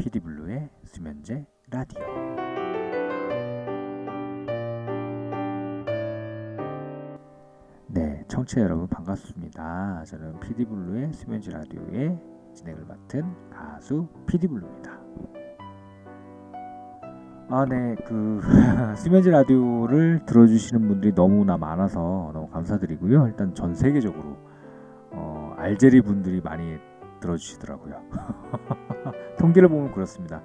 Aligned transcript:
피디블루의 0.00 0.70
수면제 0.84 1.44
라디오 1.70 2.00
네, 7.86 8.24
청취자 8.26 8.62
여러분 8.62 8.86
반갑습니다. 8.86 10.04
저는 10.06 10.40
피디블루의 10.40 11.12
수면제 11.12 11.50
라디오의 11.50 12.18
진행을 12.54 12.86
맡은 12.86 13.24
가수 13.50 14.08
피디블루입니다. 14.26 14.90
아, 17.50 17.66
네, 17.68 17.94
그 18.06 18.40
수면제 18.96 19.30
라디오를 19.30 20.24
들어주시는 20.24 20.88
분들이 20.88 21.14
너무나 21.14 21.58
많아서 21.58 22.30
너무 22.32 22.48
감사드리고요. 22.48 23.26
일단 23.26 23.54
전 23.54 23.74
세계적으로 23.74 24.38
어, 25.10 25.54
알제리 25.58 26.00
분들이 26.00 26.40
많이 26.40 26.78
들어주시더라고요. 27.20 28.00
통계를 29.40 29.68
보면 29.68 29.92
그렇습니다. 29.92 30.42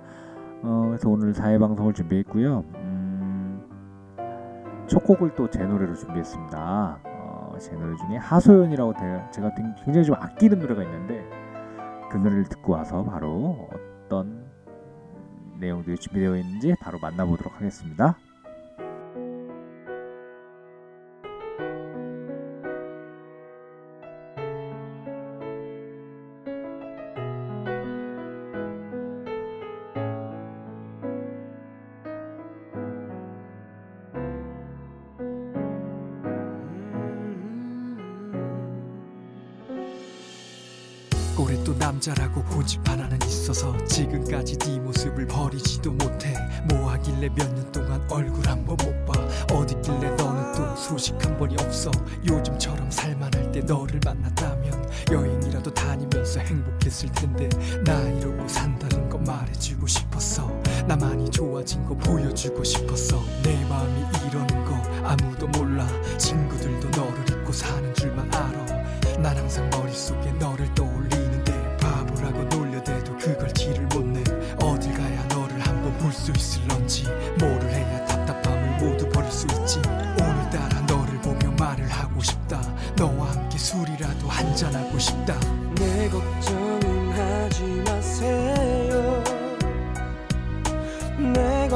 어, 0.64 0.86
그래서 0.88 1.10
오늘 1.10 1.34
사회 1.34 1.60
방송을 1.60 1.94
준비했고요. 1.94 2.64
음, 2.76 3.62
첫 4.88 5.04
곡을 5.04 5.36
또 5.36 5.48
제 5.50 5.64
노래로 5.64 5.94
준비했습니다. 5.96 7.00
어, 7.04 7.56
제 7.60 7.76
노래 7.76 7.96
중에 7.98 8.18
하소연이라고 8.18 8.94
제가 9.32 9.54
굉장히 9.84 10.06
좀 10.06 10.16
아끼는 10.16 10.60
노래가 10.60 10.84
있는데 10.84 11.24
그 12.10 12.18
노래를 12.18 12.46
듣고 12.46 12.74
와서 12.74 13.04
바로 13.04 13.68
어떤 14.06 14.46
내용들이 15.60 15.98
준비되어 15.98 16.38
있는지 16.38 16.76
바로 16.80 16.98
만나보도록 17.00 17.54
하겠습니다. 17.56 18.16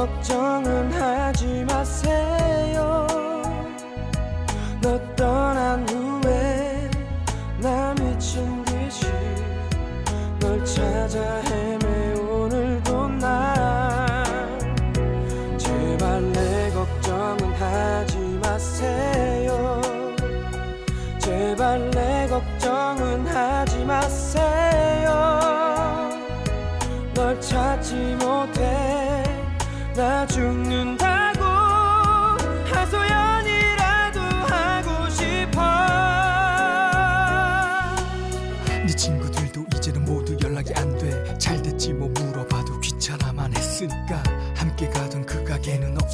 걱정은 0.00 0.92
하지 0.92 1.62
마 1.68 1.69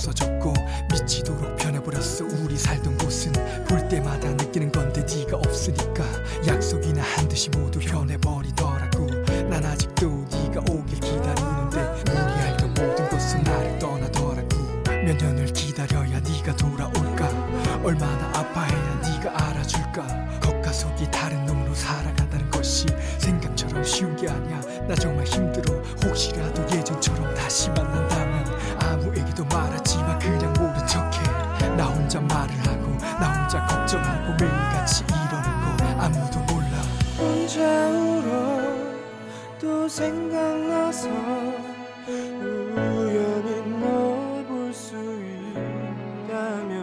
없어졌고 0.06 0.53
미치도록 0.93 1.56
변해버렸어. 1.56 2.27
우리 2.43 2.56
살던 2.56 2.99
곳은 2.99 3.33
볼 3.67 3.89
때마다 3.89 4.28
느끼는 4.31 4.71
건데 4.71 5.05
네가 5.05 5.37
없으니까 5.39 6.05
약속이나 6.47 7.03
한 7.03 7.28
듯이 7.28 7.50
모두 7.50 7.81
변해버리더라고. 7.81 9.06
난 9.49 9.65
아직도 9.65 10.27
네가 10.31 10.61
오길 10.71 11.00
기다리는데 11.00 12.03
우리 12.11 12.17
알던 12.17 12.69
모든 12.71 13.09
것은 13.09 13.43
나를 13.43 13.78
떠나더라고. 13.78 14.49
몇 14.84 15.17
년을 15.17 15.47
기다려야 15.47 16.21
네가 16.21 16.56
돌아올까? 16.56 17.28
얼마나 17.83 18.27
아파해야 18.38 19.00
네가 19.03 19.49
알아줄까? 19.49 20.41
겉과 20.41 20.73
속이 20.73 21.11
다른 21.11 21.44
놈으로 21.47 21.75
살아간다는 21.75 22.50
것이 22.50 22.87
생각처럼 23.19 23.83
쉬운 23.84 24.17
게 24.17 24.28
아니야. 24.28 24.61
나 24.87 24.94
정말 24.94 25.25
힘들어. 25.25 25.81
혹시라도 26.05 26.62
있 46.37 46.75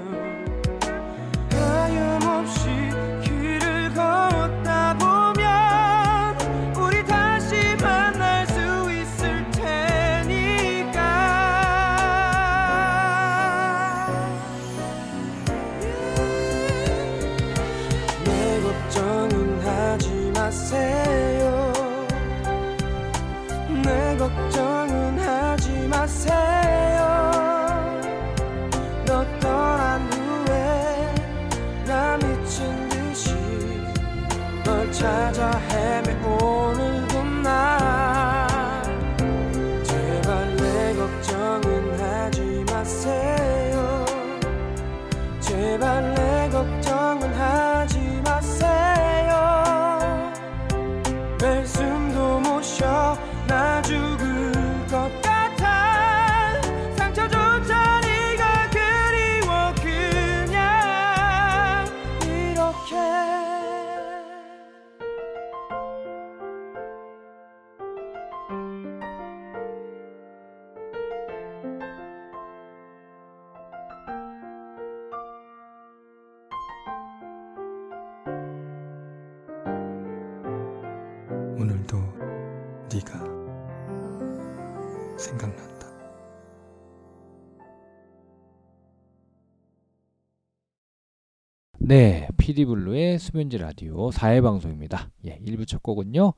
네, 91.93 92.27
피디블루의 92.39 93.19
수면지 93.19 93.59
라디오 93.59 94.09
4회 94.09 94.41
방송입니다. 94.41 95.11
예, 95.27 95.37
1부 95.45 95.67
첫 95.67 95.83
곡은요. 95.83 96.33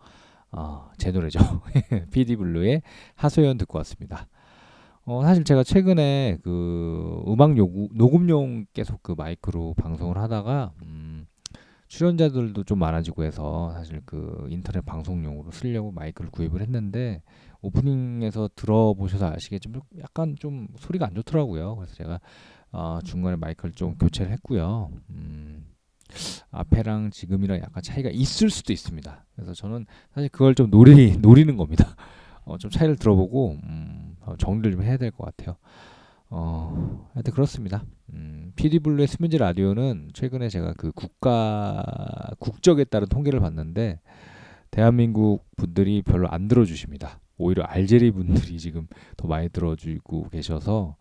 어, 0.52 0.92
제 0.98 1.12
노래죠. 1.12 1.40
피디블루의 2.12 2.81
하소연 3.16 3.57
듣고 3.60 3.78
왔습니다. 3.78 4.28
어, 5.06 5.24
사실 5.24 5.46
제가 5.46 5.63
최근에 5.63 6.40
그 6.44 7.24
음악 7.30 7.56
요구, 7.56 7.88
녹음용 7.94 8.66
계속 8.74 9.02
그 9.02 9.16
마이크로 9.18 9.75
방송을 9.75 10.18
하다가 10.18 10.74
음, 10.84 11.25
출연자들도 11.88 12.66
좀 12.66 12.78
많아지고 12.80 13.24
해서 13.24 13.72
사실 13.75 14.01
그 14.06 14.48
인터넷 14.50 14.86
방송용으로 14.86 15.51
쓰려고 15.51 15.94
마이크를 15.94 16.31
구입을 16.31 16.60
했는데 16.60 17.22
오프닝에서 17.62 18.50
들어보셔서 18.56 19.28
아시겠지만 19.28 19.84
약간 20.00 20.36
좀 20.38 20.68
소리가 20.78 21.08
안 21.08 21.16
좋더라고요. 21.16 21.78
그래서 21.78 21.96
제가 21.96 22.19
어, 22.77 23.00
중간에 23.06 23.38
마이크를 23.38 23.72
좀 23.74 23.95
교체를 23.98 24.31
했고요. 24.33 24.92
음, 25.12 25.66
앞에랑 26.51 27.12
지금이랑 27.12 27.60
약간 27.60 27.81
차이가 27.81 28.10
있을 28.10 28.50
수도 28.50 28.74
있습니다. 28.74 29.25
그래서 29.36 29.54
저는 29.54 29.86
사실 30.13 30.27
그걸 30.30 30.56
좀 30.56 30.69
노리 30.69 31.16
노리는 31.18 31.56
겁니다. 31.56 31.95
어, 32.44 32.57
좀 32.57 32.69
차이를 32.69 32.98
들어보고 32.98 33.57
음, 33.63 34.18
어, 34.19 34.36
정리를 34.38 34.74
좀 34.74 34.83
해야 34.83 34.98
될 34.98 35.10
것 35.12 35.24
같아요. 35.25 35.56
어, 36.30 37.07
하여튼 37.13 37.31
그렇습니다. 37.31 37.86
음, 38.13 38.51
피디블루의 38.57 39.07
수면제 39.07 39.38
라디오는 39.38 40.10
최근에 40.13 40.50
제가 40.50 40.74
그 40.74 40.92
국가 40.92 41.81
국적에 42.39 42.83
따른 42.83 43.07
통계를 43.07 43.39
봤는데 43.39 44.01
대한민국 44.69 45.45
분들이 45.56 46.01
별로 46.01 46.27
안 46.27 46.50
들어주십니다. 46.50 47.22
오히려 47.38 47.63
알제리 47.63 48.12
분들이 48.12 48.60
지금 48.60 48.88
더 49.16 49.27
많이 49.30 49.48
들어주고 49.48 50.30
계셔서 50.30 50.98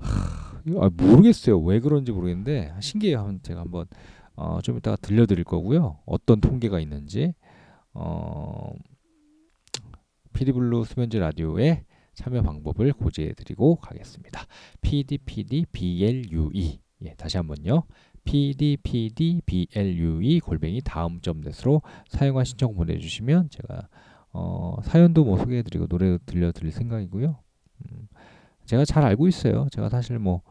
하, 0.00 0.62
아, 0.80 0.90
모르겠어요. 0.92 1.58
왜 1.60 1.80
그런지 1.80 2.12
모르겠는데 2.12 2.74
신기해요. 2.80 3.38
제가 3.42 3.60
한번 3.60 3.86
어, 4.34 4.60
좀 4.62 4.78
이따가 4.78 4.96
들려드릴 4.96 5.44
거고요. 5.44 5.98
어떤 6.06 6.40
통계가 6.40 6.80
있는지 6.80 7.34
어, 7.92 8.72
피디블루 10.32 10.84
수면제 10.84 11.18
라디오의 11.18 11.84
참여 12.14 12.42
방법을 12.42 12.92
고지해드리고 12.92 13.76
가겠습니다. 13.76 14.46
pdpdblue 14.80 16.80
예, 17.02 17.14
다시 17.14 17.36
한번요. 17.36 17.84
pdpdblue 18.24 20.40
골뱅이 20.40 20.80
다음 20.84 21.20
점 21.20 21.40
넷으로 21.40 21.82
사용과 22.08 22.42
신청 22.44 22.74
보내주시면 22.74 23.50
제가 23.50 23.88
어, 24.32 24.76
사연도 24.82 25.24
뭐 25.24 25.38
소개해드리고 25.38 25.86
노래 25.86 26.18
들려드릴 26.24 26.72
생각이고요. 26.72 27.38
음, 27.90 28.08
제가 28.70 28.84
잘 28.84 29.02
알고 29.02 29.26
있어요. 29.26 29.66
제가 29.72 29.88
사실 29.88 30.20
뭐 30.20 30.42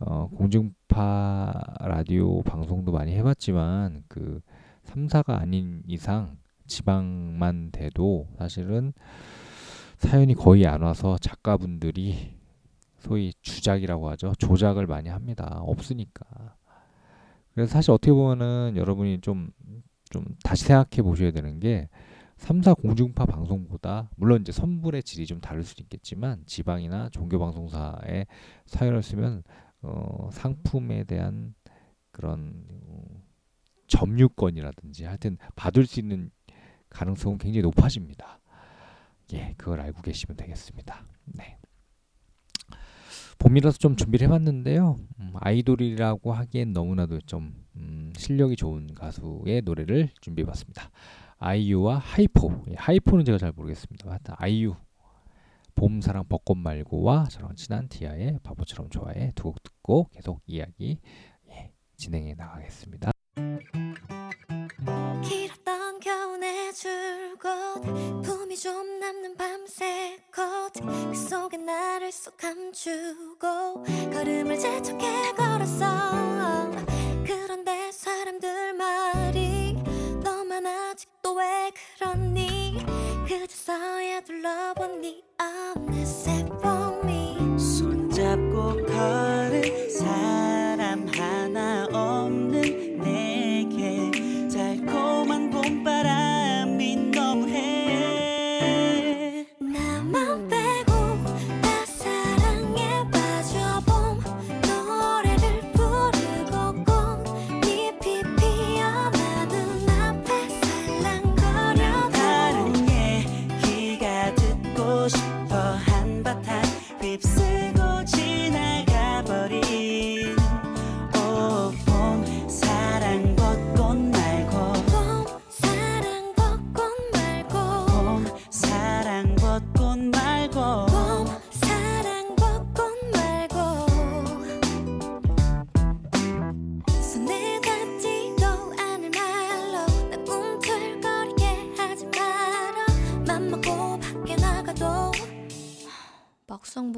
어, 0.00 0.28
공중파 0.36 1.52
라디오 1.78 2.42
방송도 2.42 2.90
많이 2.90 3.14
해봤지만 3.14 4.02
그 4.08 4.40
3사가 4.82 5.40
아닌 5.40 5.84
이상 5.86 6.38
지방만 6.66 7.70
돼도 7.70 8.26
사실은 8.36 8.92
사연이 9.96 10.34
거의 10.34 10.66
안 10.66 10.82
와서 10.82 11.18
작가분들이 11.20 12.34
소위 12.98 13.32
주작이라고 13.42 14.10
하죠. 14.10 14.32
조작을 14.38 14.88
많이 14.88 15.08
합니다. 15.08 15.60
없으니까. 15.60 16.56
그래서 17.54 17.70
사실 17.70 17.92
어떻게 17.92 18.10
보면은 18.10 18.72
여러분이 18.74 19.20
좀, 19.20 19.52
좀 20.10 20.24
다시 20.42 20.64
생각해 20.64 21.02
보셔야 21.02 21.30
되는 21.30 21.60
게 21.60 21.88
3사 22.38 22.80
공중파 22.80 23.26
방송보다 23.26 24.10
물론 24.16 24.40
이제 24.40 24.52
선불의 24.52 25.02
질이 25.02 25.26
좀 25.26 25.40
다를 25.40 25.64
수 25.64 25.74
있겠지만 25.80 26.42
지방이나 26.46 27.08
종교 27.10 27.38
방송사에 27.38 28.26
사연을 28.66 29.02
쓰면 29.02 29.42
어, 29.82 30.30
상품에 30.32 31.04
대한 31.04 31.54
그런 32.10 32.64
어, 32.86 33.22
점유권이라든지 33.86 35.04
하여튼 35.04 35.36
받을 35.56 35.86
수 35.86 36.00
있는 36.00 36.30
가능성은 36.90 37.38
굉장히 37.38 37.62
높아집니다. 37.62 38.40
예, 39.34 39.54
그걸 39.56 39.80
알고 39.80 40.02
계시면 40.02 40.36
되겠습니다. 40.36 41.04
네. 41.26 41.58
봄이라서 43.38 43.78
좀 43.78 43.94
준비를 43.94 44.26
해봤는데요. 44.26 44.96
음, 45.20 45.32
아이돌이라고 45.34 46.32
하기엔 46.32 46.72
너무나도 46.72 47.20
좀 47.22 47.54
음, 47.76 48.12
실력이 48.16 48.56
좋은 48.56 48.94
가수의 48.94 49.62
노래를 49.62 50.10
준비해봤습니다. 50.20 50.90
아이유와 51.38 51.98
하이포. 51.98 52.64
예, 52.70 52.74
하이포는 52.76 53.24
제가 53.24 53.38
잘 53.38 53.52
모르겠습니다. 53.52 54.10
하여튼 54.10 54.34
아이유, 54.38 54.74
봄 55.74 56.00
사랑 56.00 56.24
벚꽃 56.28 56.58
말고와 56.58 57.26
저랑 57.30 57.54
친한 57.56 57.88
디아의 57.88 58.40
바보처럼 58.42 58.90
좋아해 58.90 59.30
두 59.34 59.44
곡 59.44 59.62
듣고 59.62 60.08
계속 60.12 60.40
이야기 60.46 60.98
예, 61.50 61.72
진행해 61.96 62.34
나가겠습니다. 62.34 63.12
길었던 65.22 66.00
겨울의 66.00 66.74
줄곧 66.74 68.22
품이 68.22 68.56
좀 68.56 68.98
남는 68.98 69.36
밤새 69.36 70.18
컷그 70.32 71.14
속에 71.14 71.56
나를 71.58 72.10
쏙 72.10 72.36
감추고 72.36 73.84
걸음을 74.12 74.58
재촉해 74.58 75.32
걸었어 75.34 76.70
그런데 77.24 77.92
사람들 77.92 78.74
말이 78.74 79.57
아직도 80.98 81.34
왜 81.34 81.70
그러니? 81.96 82.84
그저서야 83.28 84.20
둘러보니 84.22 85.22
어느새 85.38 86.44
봄이 86.60 87.56
손잡고 87.56 88.84
걸 88.84 89.47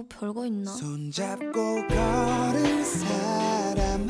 뭐 0.00 0.07
별거 0.09 0.47
있나? 0.47 0.71
손잡고 0.73 1.52
걸은 1.52 2.85
사람 2.85 4.10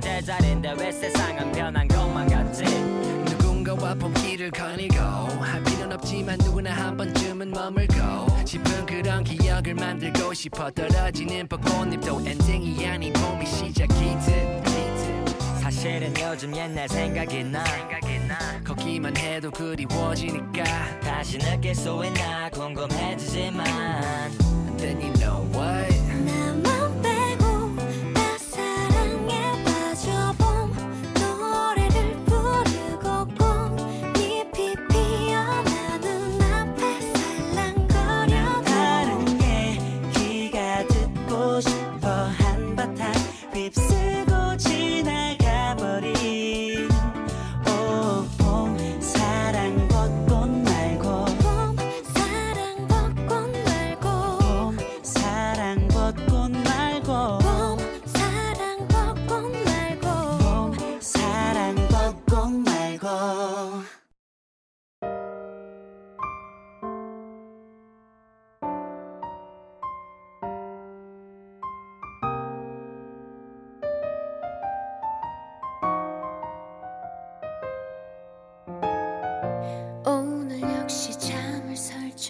난 0.00 0.20
제자리인데 0.20 0.74
왜 0.78 0.90
세상은 0.90 1.52
변한 1.52 1.86
것만 1.86 2.26
같지? 2.28 2.64
누군가와 2.64 3.94
봄길을 3.94 4.50
거닐고 4.50 4.96
할 4.98 5.62
필요는 5.62 5.92
없지만 5.92 6.38
누구나 6.38 6.72
한 6.72 6.96
번쯤은 6.96 7.50
머물고 7.50 8.46
싶은 8.46 8.86
그런 8.86 9.22
기억 9.22 9.40
기억을 9.62 9.74
만들고 9.74 10.32
싶어 10.32 10.70
떨어지는 10.70 11.46
벚꽃잎도 11.48 12.22
엔딩이 12.26 12.86
아닌 12.86 13.12
봄이 13.12 13.44
시작이듯 13.44 14.64
사실은 15.60 16.14
요즘 16.18 16.56
옛날 16.56 16.88
생각이 16.88 17.44
나. 17.44 17.62
걷기만 18.64 19.16
해도 19.16 19.50
그리워지니까 19.50 21.00
다시 21.00 21.38
느낄 21.38 21.74
수 21.74 22.02
있나 22.04 22.48
궁금해지지만 22.50 24.39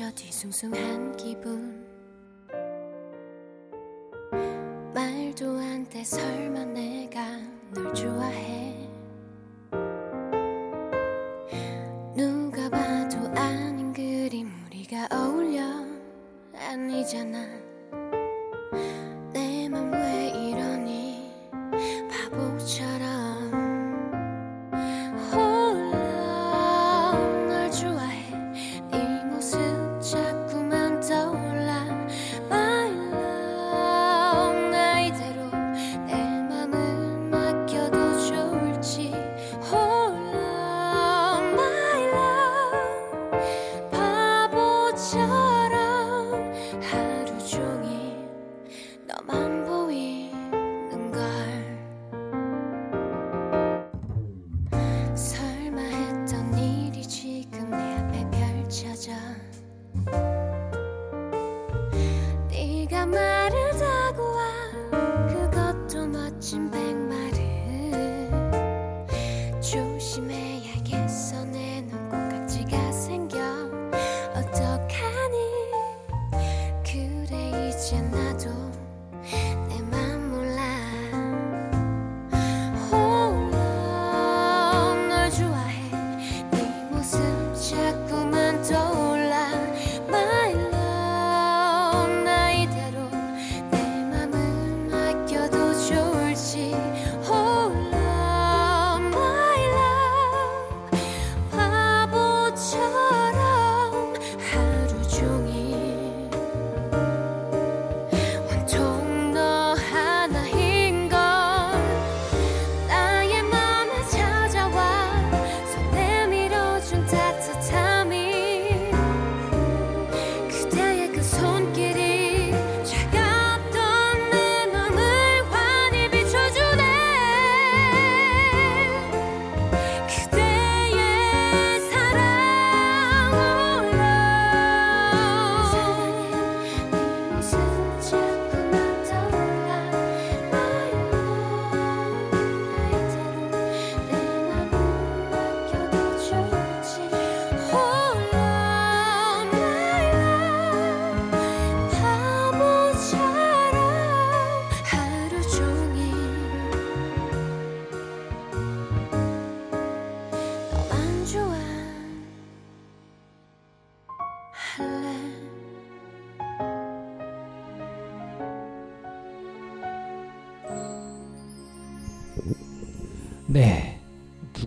설쳐 0.01 0.11
뒤숭숭한 0.15 1.15
기분. 1.19 1.85
말도 4.95 5.59
안 5.59 5.85
돼 5.91 6.03
설 6.03 6.40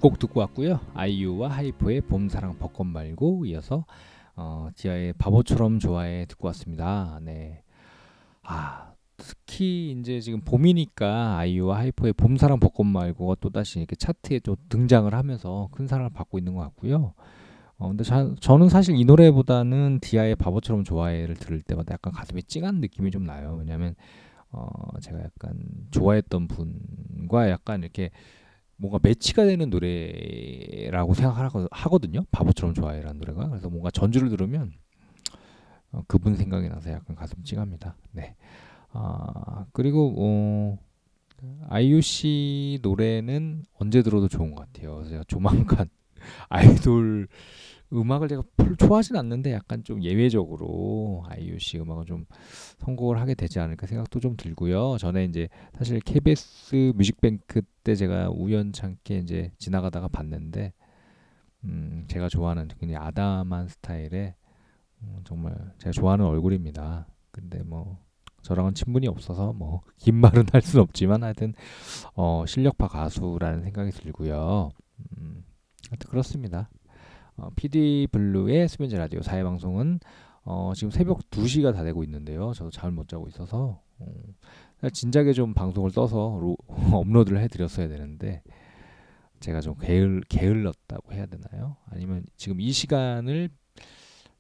두곡 0.04 0.20
듣고 0.20 0.42
왔고요. 0.42 0.82
아이유와 0.96 1.48
하이퍼의 1.50 2.02
봄사랑 2.02 2.58
벚꽃 2.58 2.86
말고 2.86 3.46
이어서 3.46 3.86
어, 4.36 4.68
지하의 4.76 5.14
바보처럼 5.14 5.80
좋아해 5.80 6.26
듣고 6.26 6.48
왔습니다. 6.48 7.20
네. 7.22 7.64
아, 8.42 8.92
특히 9.16 9.92
이제 9.98 10.20
지금 10.20 10.42
봄이니까 10.42 11.38
아이유와 11.38 11.78
하이퍼의 11.78 12.14
봄사랑 12.14 12.60
벚꽃 12.60 12.86
말고가 12.86 13.38
또 13.40 13.50
다시 13.50 13.80
이렇게 13.80 13.96
차트에 13.96 14.40
또 14.40 14.58
등장을 14.68 15.12
하면서 15.14 15.70
큰 15.72 15.88
사랑을 15.88 16.10
받고 16.10 16.38
있는 16.38 16.54
것 16.54 16.62
같고요. 16.64 17.14
어, 17.78 17.88
근데 17.88 18.04
자, 18.04 18.30
저는 18.42 18.68
사실 18.68 18.98
이 18.98 19.06
노래보다는 19.06 20.00
디아의 20.02 20.36
바보처럼 20.36 20.84
좋아해를 20.84 21.36
들을 21.36 21.62
때마다 21.62 21.94
약간 21.94 22.12
가슴이 22.12 22.44
찡한 22.44 22.82
느낌이 22.82 23.10
좀 23.10 23.24
나요. 23.24 23.56
왜냐하면 23.58 23.96
어, 24.52 24.68
제가 25.00 25.20
약간 25.20 25.58
좋아했던 25.92 26.50
분과 26.50 27.50
약간 27.50 27.84
이렇게 27.84 28.12
뭔가 28.84 29.00
매치가 29.02 29.46
되는 29.46 29.70
노래라고 29.70 31.14
생각하거든요. 31.14 32.26
바보처럼 32.32 32.76
좋아해라는 32.76 33.18
노래가. 33.18 33.48
그래서 33.48 33.70
뭔가 33.70 33.90
전주를 33.90 34.28
들으면 34.28 34.74
어, 35.94 36.04
그분 36.06 36.36
생각이 36.36 36.68
나서 36.68 36.92
약간 36.92 37.16
가슴 37.16 37.42
찡합니다. 37.46 37.96
네. 38.12 38.36
아 38.92 39.66
그리고 39.72 40.14
어, 40.18 40.80
아이유 41.70 42.02
씨 42.02 42.80
노래는 42.82 43.64
언제 43.80 44.02
들어도 44.02 44.28
좋은 44.28 44.52
것 44.54 44.66
같아요. 44.66 44.98
그래서 44.98 45.24
조만간 45.24 45.88
아이돌을 46.50 47.30
음악을 47.94 48.28
제가 48.28 48.44
별로 48.58 48.76
좋아하진 48.76 49.16
않는데 49.16 49.54
약간 49.54 49.84
좀 49.84 50.02
예외적으로 50.04 51.24
아이유 51.28 51.60
씨 51.60 51.80
음악을 51.80 52.06
좀 52.06 52.26
선곡을 52.80 53.20
하게 53.20 53.36
되지 53.36 53.60
않을까 53.60 53.88
생각도 53.88 54.20
좀 54.20 54.36
들고요. 54.38 54.98
전에 55.00 55.26
이제 55.26 55.48
사실 55.78 56.00
KBS 56.00 56.94
뮤직뱅크 56.96 57.62
때 57.84 57.96
제가 57.96 58.30
우연찮게 58.32 59.18
이제 59.20 59.52
지나가다가 59.60 60.08
봤는데 60.08 60.74
음, 61.66 62.06
제가 62.08 62.30
좋아하는 62.30 62.68
굉장히 62.80 62.96
아담한 62.98 63.68
스타일의 63.70 64.36
음, 65.04 65.20
정말 65.24 65.56
제가 65.80 65.92
좋아하는 65.92 66.26
얼굴입니다. 66.26 67.08
근데 67.32 67.64
뭐 67.64 67.98
저랑은 68.42 68.74
친분이 68.74 69.08
없어서 69.08 69.54
뭐 69.54 69.82
긴 69.98 70.16
말은 70.16 70.46
할 70.52 70.62
수는 70.62 70.84
없지만 70.84 71.24
하여튼 71.24 71.54
어, 72.16 72.46
실력파 72.46 72.88
가수라는 72.90 73.64
생각이 73.64 73.92
들고요. 73.92 74.70
음, 75.18 75.46
하여튼 75.90 76.10
그렇습니다. 76.10 76.70
어, 77.38 77.50
PD 77.56 78.08
블루의 78.12 78.68
수면제 78.68 78.98
라디오 78.98 79.22
사회 79.22 79.44
방송은 79.44 80.00
어, 80.44 80.74
지금 80.76 80.92
새벽 80.92 81.30
2시가 81.30 81.74
다 81.74 81.84
되고 81.84 82.04
있는데요. 82.04 82.54
저도 82.54 82.70
잠을 82.70 82.92
못 82.92 83.08
자고 83.08 83.28
있어서 83.28 83.82
어, 84.00 84.90
진작에 84.92 85.34
좀 85.34 85.54
방송을 85.54 85.92
떠서 85.92 86.38
로, 86.42 86.58
업로드를 86.92 87.40
해드렸어야 87.40 87.88
되는데 87.88 88.44
제가 89.40 89.62
좀 89.62 89.76
게을, 89.76 90.24
게을렀다고 90.30 91.14
해야 91.14 91.26
되나요? 91.26 91.78
아니면 91.90 92.26
지금 92.38 92.62
이 92.62 92.72
시간을 92.72 93.50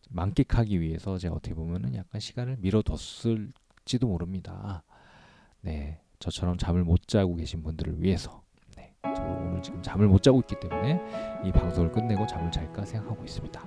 만끽하기 0.10 0.80
위해서 0.80 1.18
제가 1.18 1.36
어떻게 1.36 1.56
보면은 1.56 1.96
약간 1.96 2.22
시간을 2.22 2.58
미뤄뒀을지도 2.60 4.08
모릅니다. 4.08 4.84
네, 5.62 6.00
저처럼 6.20 6.58
잠을 6.58 6.84
못 6.84 7.08
자고 7.08 7.36
계신 7.36 7.64
분들을 7.64 8.02
위해서 8.02 8.43
네, 8.43 8.43
저도 9.03 9.22
오늘 9.50 9.62
지금 9.62 9.81
잠을 9.81 10.07
못 10.07 10.24
자고 10.24 10.39
있기 10.39 10.55
때문에 10.62 11.00
이 11.43 11.51
방송을 11.51 11.91
끝내고 11.91 12.25
잠을 12.25 12.50
잘까 12.51 12.86
생각하고 12.86 13.24
있습니다. 13.25 13.62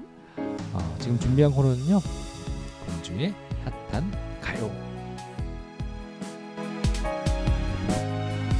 어, 0.72 0.96
지금 0.98 1.18
준비한 1.18 1.52
코너는요, 1.52 2.00
공주의 2.86 3.34
핫한 3.90 4.10
가요. 4.40 4.70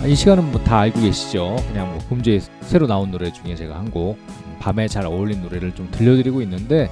아, 0.02 0.06
이 0.06 0.14
시간은 0.14 0.50
뭐 0.52 0.62
다 0.62 0.80
알고 0.80 1.00
계시죠? 1.00 1.56
그냥 1.68 1.88
뭐 1.90 1.98
금주에 2.08 2.40
새로 2.60 2.86
나온 2.86 3.10
노래 3.10 3.32
중에 3.32 3.54
제가 3.54 3.76
한 3.78 3.90
곡 3.90 4.18
밤에 4.60 4.88
잘 4.88 5.06
어울린 5.06 5.42
노래를 5.42 5.74
좀 5.74 5.88
들려드리고 5.90 6.42
있는데 6.42 6.90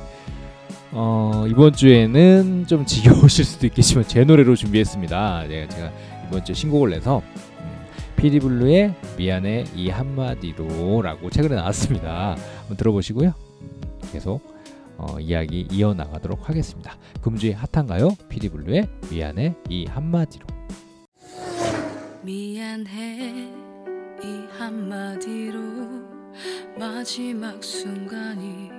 어, 0.92 1.44
이번 1.48 1.72
주에는 1.74 2.66
좀 2.68 2.86
지겨우실 2.86 3.44
수도 3.44 3.66
있겠지만 3.66 4.06
제 4.06 4.22
노래로 4.24 4.54
준비했습니다. 4.56 5.44
네, 5.48 5.68
제가 5.68 5.90
이번 6.28 6.44
주에 6.44 6.54
신곡을 6.54 6.90
내서 6.90 7.18
음, 7.18 7.53
피디블루의 8.24 8.94
미안해 9.18 9.64
이 9.76 9.90
한마디로 9.90 11.02
라고 11.02 11.28
최근에 11.28 11.56
나왔습니다. 11.56 12.34
한번 12.60 12.76
들어보시고요. 12.78 13.34
음, 13.60 13.80
계속 14.12 14.40
어, 14.96 15.20
이야기 15.20 15.68
이어나가도록 15.70 16.48
하겠습니다. 16.48 16.96
금주의 17.20 17.52
핫한가요? 17.52 18.16
피디블루의 18.30 18.88
미안해 19.10 19.54
이 19.68 19.84
한마디로 19.84 20.46
미안해 22.22 23.50
이 24.22 24.58
한마디로 24.58 25.60
마지막 26.78 27.62
순간이 27.62 28.70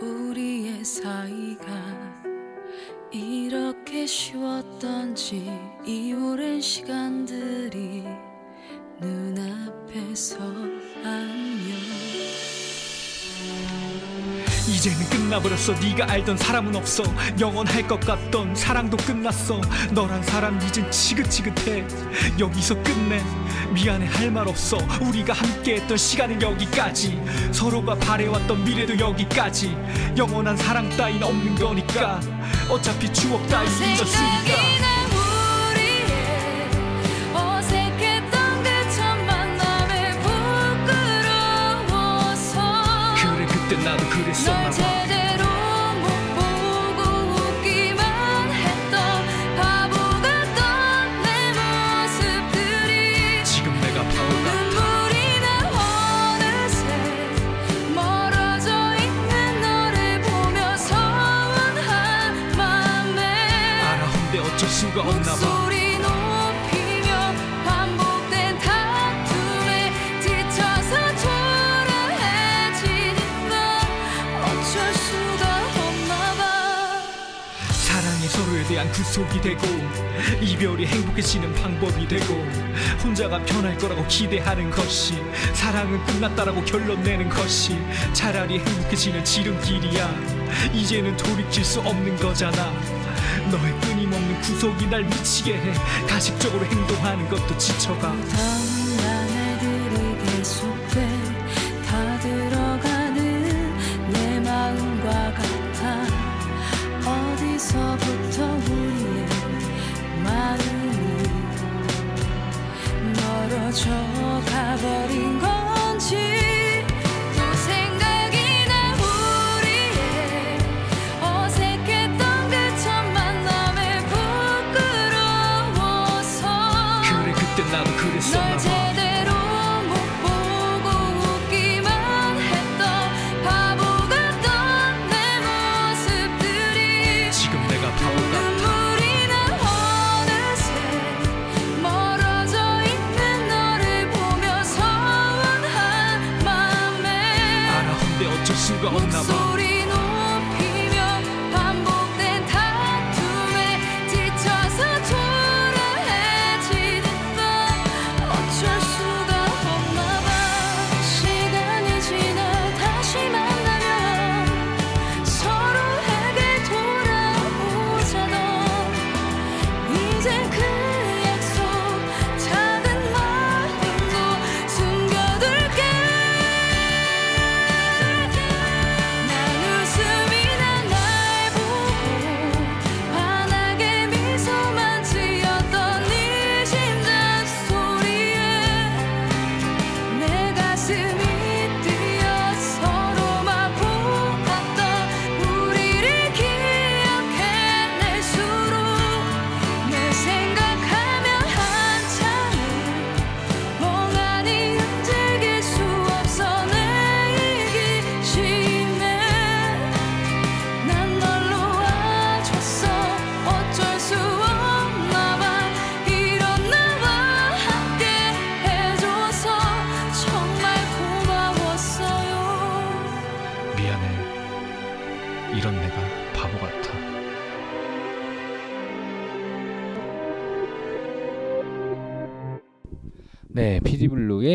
우리의 0.00 0.82
사이가 0.82 2.24
이렇게 3.12 4.06
쉬웠던지 4.06 5.46
이 5.84 6.14
오랜 6.14 6.58
시간들이 6.62 8.27
눈앞에서 9.00 10.36
안녕 11.04 11.78
이제는 14.68 15.08
끝나버렸어. 15.08 15.72
네가 15.80 16.10
알던 16.10 16.36
사람은 16.36 16.76
없어. 16.76 17.02
영원할 17.40 17.86
것 17.86 17.98
같던 18.00 18.54
사랑도 18.54 18.96
끝났어. 18.98 19.60
너란 19.92 20.22
사람 20.22 20.60
이젠 20.62 20.90
지긋지긋해. 20.90 21.84
여기서 22.38 22.74
끝내. 22.82 23.22
미안해 23.72 24.06
할 24.06 24.30
말 24.30 24.46
없어. 24.46 24.76
우리가 25.00 25.32
함께했던 25.32 25.96
시간은 25.96 26.42
여기까지. 26.42 27.18
서로가 27.52 27.94
바래왔던 27.96 28.64
미래도 28.64 28.98
여기까지. 28.98 29.76
영원한 30.16 30.56
사랑 30.56 30.88
따윈 30.96 31.22
없는 31.22 31.54
거니까. 31.54 32.20
어차피 32.68 33.12
추억 33.12 33.46
따윈 33.48 33.68
잊었으니까 33.70 34.77
그래 43.78 43.84
그때 43.84 43.84
나도 43.84 44.08
그랬 44.10 45.07
구속이 78.98 79.40
되고 79.40 79.64
이별이 80.40 80.84
행복해지는 80.86 81.54
방법이 81.54 82.08
되고 82.08 82.34
혼자가 83.04 83.40
편할 83.44 83.78
거라고 83.78 84.04
기대하는 84.08 84.70
것이 84.70 85.22
사랑은 85.54 86.04
끝났다라고 86.04 86.64
결론 86.64 87.00
내는 87.04 87.28
것이 87.28 87.78
차라리 88.12 88.58
행복해지는 88.58 89.24
지름길이야. 89.24 90.10
이제는 90.74 91.16
돌이킬 91.16 91.64
수 91.64 91.78
없는 91.78 92.16
거잖아. 92.16 92.72
너의 93.52 93.80
끊임없는 93.82 94.40
구속이 94.40 94.88
날 94.88 95.04
미치게 95.04 95.54
해. 95.54 95.72
가식적으로 96.08 96.64
행동하는 96.66 97.28
것도 97.28 97.56
지쳐가 97.56 98.16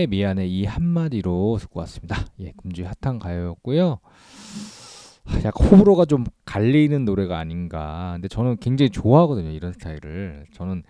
미안해 0.08 0.48
이 0.48 0.66
한마디로 0.66 1.58
듣고 1.60 1.80
왔습니다. 1.82 2.18
예, 2.40 2.54
금주의 2.58 2.90
핫한 3.02 3.20
가요였고요. 3.20 4.00
하, 5.26 5.38
약간 5.44 5.68
호불호가 5.68 6.06
좀 6.06 6.26
갈리는 6.46 7.06
노래가 7.06 7.38
아닌가. 7.40 8.12
근데 8.14 8.28
저는 8.28 8.58
굉장히 8.58 8.90
좋아하거든요, 8.90 9.50
이런 9.50 9.74
스타일을. 9.74 10.46
저는 10.54 10.84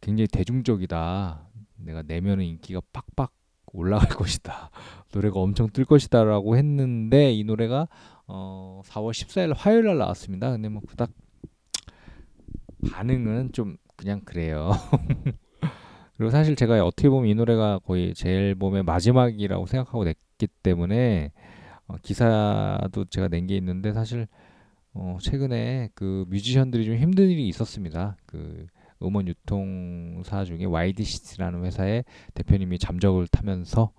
굉장히 0.00 0.26
대중적이다. 0.28 1.48
내가 1.76 2.02
내면은 2.02 2.44
인기가 2.44 2.80
팍팍 2.92 3.32
올라갈 3.72 4.08
것이다. 4.16 4.70
노래가 5.12 5.40
엄청 5.40 5.68
뜰 5.68 5.84
것이다라고 5.84 6.56
했는데 6.56 7.32
이 7.32 7.44
노래가 7.44 7.88
어 8.26 8.82
4월 8.84 9.10
14일 9.10 9.54
화요일 9.56 9.84
날 9.84 9.98
나왔습니다. 9.98 10.50
근데 10.50 10.68
뭐 10.68 10.82
그닥 10.86 11.10
반응은 12.90 13.52
좀 13.52 13.76
그냥 13.96 14.20
그래요. 14.24 14.70
그리고 16.18 16.30
사실 16.30 16.56
제가 16.56 16.84
어떻게 16.84 17.08
보면 17.08 17.30
이 17.30 17.34
노래가 17.34 17.78
거의 17.80 18.14
제 18.14 18.28
앨범의 18.30 18.82
마지막이라고 18.82 19.66
생각하고 19.66 20.04
냈기 20.04 20.48
때문에 20.62 21.32
어, 21.86 21.96
기사도 22.02 23.06
제가 23.06 23.28
낸 23.28 23.46
게 23.46 23.56
있는데 23.56 23.92
사실 23.94 24.26
어, 24.94 25.18
최근에 25.20 25.90
그 25.94 26.24
뮤지션들이 26.28 26.84
좀 26.86 26.96
힘든 26.96 27.28
일이 27.30 27.48
있었습니다. 27.48 28.16
그 28.26 28.66
음원 29.02 29.28
유통사 29.28 30.44
중에 30.44 30.64
YDC라는 30.64 31.64
회사의 31.64 32.04
대표님이 32.34 32.78
잠적을 32.80 33.28
타면서 33.28 33.92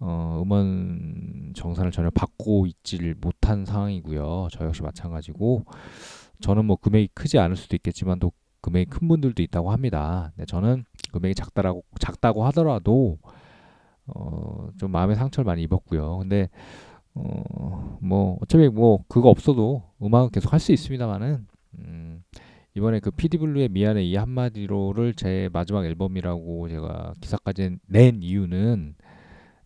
어, 0.00 0.40
음원 0.44 1.52
정산을 1.56 1.90
전혀 1.90 2.10
받고 2.10 2.66
있지를 2.66 3.16
못한 3.20 3.64
상황이고요. 3.64 4.48
저 4.52 4.64
역시 4.64 4.82
마찬가지고 4.82 5.64
저는 6.40 6.66
뭐 6.66 6.76
금액이 6.76 7.10
크지 7.14 7.38
않을 7.38 7.56
수도 7.56 7.74
있겠지만 7.76 8.20
또 8.20 8.32
금액이 8.60 8.90
큰 8.90 9.08
분들도 9.08 9.42
있다고 9.42 9.72
합니다. 9.72 10.32
네, 10.36 10.44
저는 10.46 10.84
금액이 11.12 11.34
작다라고 11.34 11.84
작다고 12.00 12.44
하더라도 12.46 13.18
어, 14.06 14.68
좀 14.78 14.90
마음의 14.90 15.16
상처를 15.16 15.44
많이 15.44 15.62
입었고요. 15.62 16.18
근데 16.18 16.48
어, 17.14 17.98
뭐 18.00 18.38
어차피 18.42 18.68
뭐 18.68 19.04
그거 19.08 19.28
없어도 19.28 19.82
음악은 20.02 20.30
계속 20.30 20.52
할 20.52 20.60
수 20.60 20.72
있습니다만은 20.72 21.46
음, 21.78 22.22
이번에 22.74 23.00
그 23.00 23.10
피디블루의 23.10 23.68
미안해 23.70 24.02
이 24.04 24.16
한마디로를 24.16 25.14
제 25.14 25.48
마지막 25.52 25.84
앨범이라고 25.84 26.68
제가 26.68 27.12
기사까지 27.20 27.78
낸 27.86 28.22
이유는 28.22 28.94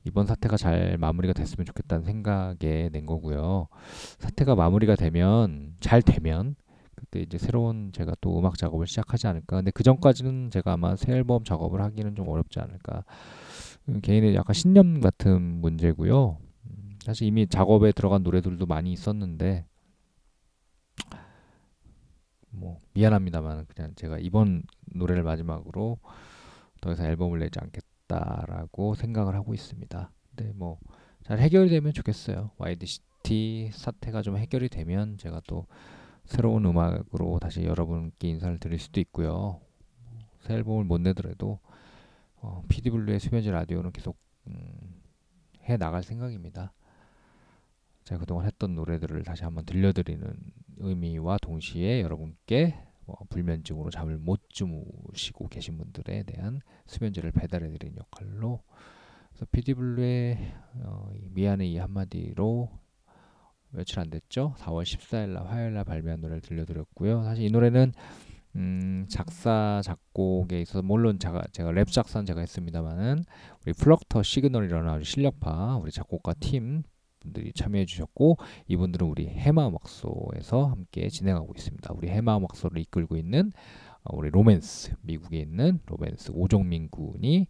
이번 0.05 0.27
사태가 0.27 0.57
잘 0.57 0.99
마무리가 0.99 1.33
됐으면 1.33 1.65
좋겠다는 1.65 2.05
생각에 2.05 2.89
낸 2.91 3.07
거고요. 3.07 3.69
사태가 4.19 4.55
마무리가 4.57 4.97
되면 4.97 5.75
잘 5.81 6.03
되면 6.03 6.57
그때 7.03 7.21
이제 7.21 7.39
새로운 7.39 7.93
제가 7.93 8.15
또 8.21 8.39
음악 8.39 8.57
작업을 8.57 8.87
시작하지 8.87 9.27
않을까. 9.27 9.57
근데 9.57 9.71
그 9.71 9.83
전까지는 9.83 10.51
제가 10.51 10.73
아마 10.73 10.97
새 10.97 11.13
앨범 11.13 11.45
작업을 11.45 11.83
하기는 11.83 12.15
좀 12.15 12.29
어렵지 12.29 12.61
않을까. 12.61 13.05
음, 13.89 14.01
개인의 14.01 14.35
약간 14.35 14.55
신념 14.55 15.01
같은 15.01 15.61
문제고요. 15.61 16.39
음, 16.67 16.99
사실 17.05 17.27
이미 17.27 17.47
작업에 17.47 17.93
들어간 17.93 18.23
노래들도 18.23 18.65
많이 18.67 18.93
있었는데 18.93 19.67
뭐 22.51 22.81
미안합니다만 22.95 23.67
그냥 23.67 23.93
제가 23.97 24.19
이번 24.19 24.63
노래를 24.95 25.23
마지막으로 25.23 25.99
더 26.81 26.93
이상 26.93 27.07
앨범을 27.07 27.41
내지 27.41 27.59
않겠다라고 27.61 28.95
생각을 28.95 29.35
하고 29.35 29.55
있습니다. 29.55 30.11
근데 30.37 30.53
뭐 30.55 30.79
잘 31.25 31.39
해결이 31.39 31.71
되면 31.71 31.93
좋겠어요. 31.93 32.51
YDCT 32.59 33.71
사태가 33.73 34.23
좀 34.23 34.37
해결이 34.37 34.69
되면 34.69 35.17
제가 35.19 35.41
또 35.47 35.67
새로운 36.25 36.65
음악으로 36.65 37.39
다시 37.39 37.65
여러분께 37.65 38.29
인사를 38.29 38.59
드릴 38.59 38.79
수도 38.79 39.01
있고요. 39.01 39.61
새 40.41 40.55
앨범을 40.55 40.85
못 40.85 41.01
내더라도 41.01 41.61
어, 42.37 42.63
피디블루의 42.69 43.21
수면제 43.21 43.51
라디오는 43.51 43.93
계속 43.93 44.17
음, 44.49 45.03
해 45.65 45.77
나갈 45.77 46.03
생각입니다. 46.03 46.73
제가 48.05 48.21
그동안 48.21 48.47
했던 48.47 48.75
노래들을 48.75 49.23
다시 49.23 49.45
한번 49.45 49.65
들려드리는 49.65 50.35
의미와 50.79 51.39
동시에 51.39 52.01
여러분께 52.03 52.77
뭐 53.05 53.17
불면증으로 53.29 53.91
잠을 53.91 54.19
못 54.19 54.49
주무시고 54.49 55.49
계신 55.49 55.79
분들에 55.79 56.25
대한 56.25 56.61
수면제를 56.87 57.33
배달해드리는 57.33 57.97
역할로 57.97 58.63
그래서 59.29 59.47
피디블루의 59.51 60.55
어, 60.85 61.13
미안해 61.31 61.67
이 61.67 61.79
한마디로 61.79 62.71
며칠 63.73 64.01
안 64.01 64.11
됐죠? 64.11 64.55
4월 64.59 64.83
14일 64.83 65.31
날 65.31 65.47
화요일 65.47 65.75
날 65.75 65.85
발매한 65.85 66.21
노래를 66.21 66.41
들려드렸고요. 66.41 67.25
사실 67.25 67.45
이 67.45 67.51
노래는 67.51 67.93
음, 68.57 69.07
작사 69.09 69.81
작곡에 69.83 70.61
있어서 70.61 70.83
물론 70.83 71.19
제가 71.19 71.43
제가 71.53 71.73
랩 71.73 71.89
작사는 71.91 72.27
제가 72.27 72.41
했습니다만은 72.41 73.25
우리 73.65 73.73
플럭터 73.73 74.23
시그널이라는 74.23 74.89
아주 74.91 75.05
실력파 75.05 75.79
우리 75.79 75.91
작곡가 75.91 76.35
팀 76.35 76.83
분들이 77.21 77.53
참여해 77.53 77.87
주셨고 77.87 78.37
이분들은 78.69 79.07
우리 79.07 79.29
해마 79.29 79.69
음악소에서 79.69 80.67
함께 80.67 81.09
진행하고 81.09 81.53
있습니다. 81.57 81.95
우리 81.95 82.09
해마 82.09 82.37
음악소를 82.37 82.81
이끌고 82.83 83.17
있는 83.17 83.53
어, 84.05 84.17
우리 84.17 84.29
로맨스 84.31 84.97
미국에 85.03 85.39
있는 85.39 85.81
로맨스 85.87 86.33
오종민 86.35 86.89
군이 86.91 87.47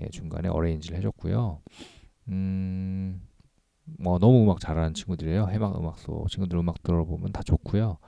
예, 0.00 0.08
중간에 0.10 0.48
arrange를 0.48 0.98
해줬고요. 0.98 1.60
음, 2.28 3.20
뭐 3.98 4.18
너무 4.18 4.42
음악 4.44 4.60
잘하는 4.60 4.94
친구들이에요. 4.94 5.48
해마 5.48 5.78
음악소 5.78 6.26
친구들 6.30 6.58
음악 6.58 6.82
들어보면 6.82 7.32
다 7.32 7.42
좋고요. 7.42 7.98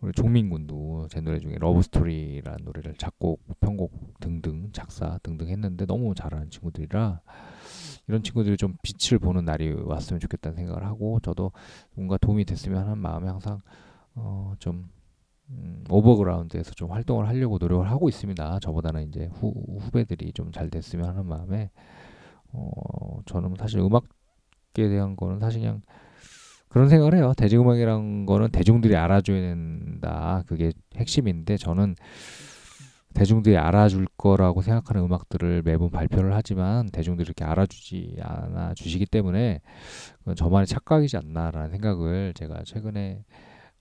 우리 0.00 0.12
종민 0.12 0.50
군도 0.50 1.06
제 1.10 1.20
노래 1.20 1.38
중에 1.38 1.56
Love 1.60 1.80
Story라는 1.82 2.64
노래를 2.64 2.94
작곡, 2.94 3.40
편곡 3.60 4.18
등등 4.20 4.70
작사 4.72 5.18
등등 5.22 5.48
했는데 5.48 5.86
너무 5.86 6.14
잘하는 6.14 6.50
친구들이라 6.50 7.20
이런 8.08 8.22
친구들이 8.22 8.56
좀 8.56 8.76
빛을 8.82 9.20
보는 9.20 9.44
날이 9.44 9.72
왔으면 9.72 10.18
좋겠다는 10.20 10.56
생각을 10.56 10.84
하고 10.84 11.20
저도 11.20 11.52
뭔가 11.94 12.18
도움이 12.18 12.44
됐으면 12.44 12.82
하는 12.82 12.98
마음에 12.98 13.28
항상 13.28 13.60
어, 14.14 14.54
좀 14.58 14.90
음, 15.50 15.84
오버그라운드에서 15.88 16.72
좀 16.72 16.90
활동을 16.90 17.28
하려고 17.28 17.58
노력을 17.58 17.88
하고 17.88 18.08
있습니다. 18.08 18.58
저보다는 18.60 19.08
이제 19.08 19.26
후, 19.34 19.52
후배들이 19.80 20.32
좀 20.32 20.50
잘 20.52 20.68
됐으면 20.70 21.06
하는 21.08 21.26
마음에 21.26 21.70
어, 22.52 23.20
저는 23.26 23.54
사실 23.58 23.78
음악에 23.80 24.06
대한 24.74 25.16
거는 25.16 25.40
사실 25.40 25.60
그냥 25.60 25.82
그런 26.68 26.88
생각을 26.88 27.14
해요. 27.14 27.32
대중음악이란 27.36 28.26
거는 28.26 28.50
대중들이 28.50 28.96
알아줘야 28.96 29.40
된다. 29.40 30.42
그게 30.46 30.72
핵심인데 30.96 31.58
저는 31.58 31.94
대중들이 33.14 33.58
알아줄 33.58 34.06
거라고 34.16 34.62
생각하는 34.62 35.02
음악들을 35.04 35.62
매번 35.64 35.90
발표를 35.90 36.34
하지만 36.34 36.86
대중들이 36.86 37.26
이렇게 37.26 37.44
알아주지 37.44 38.16
않아 38.22 38.72
주시기 38.74 39.04
때문에 39.06 39.60
그건 40.20 40.34
저만의 40.34 40.66
착각이지 40.66 41.18
않나라는 41.18 41.70
생각을 41.70 42.32
제가 42.34 42.62
최근에 42.64 43.22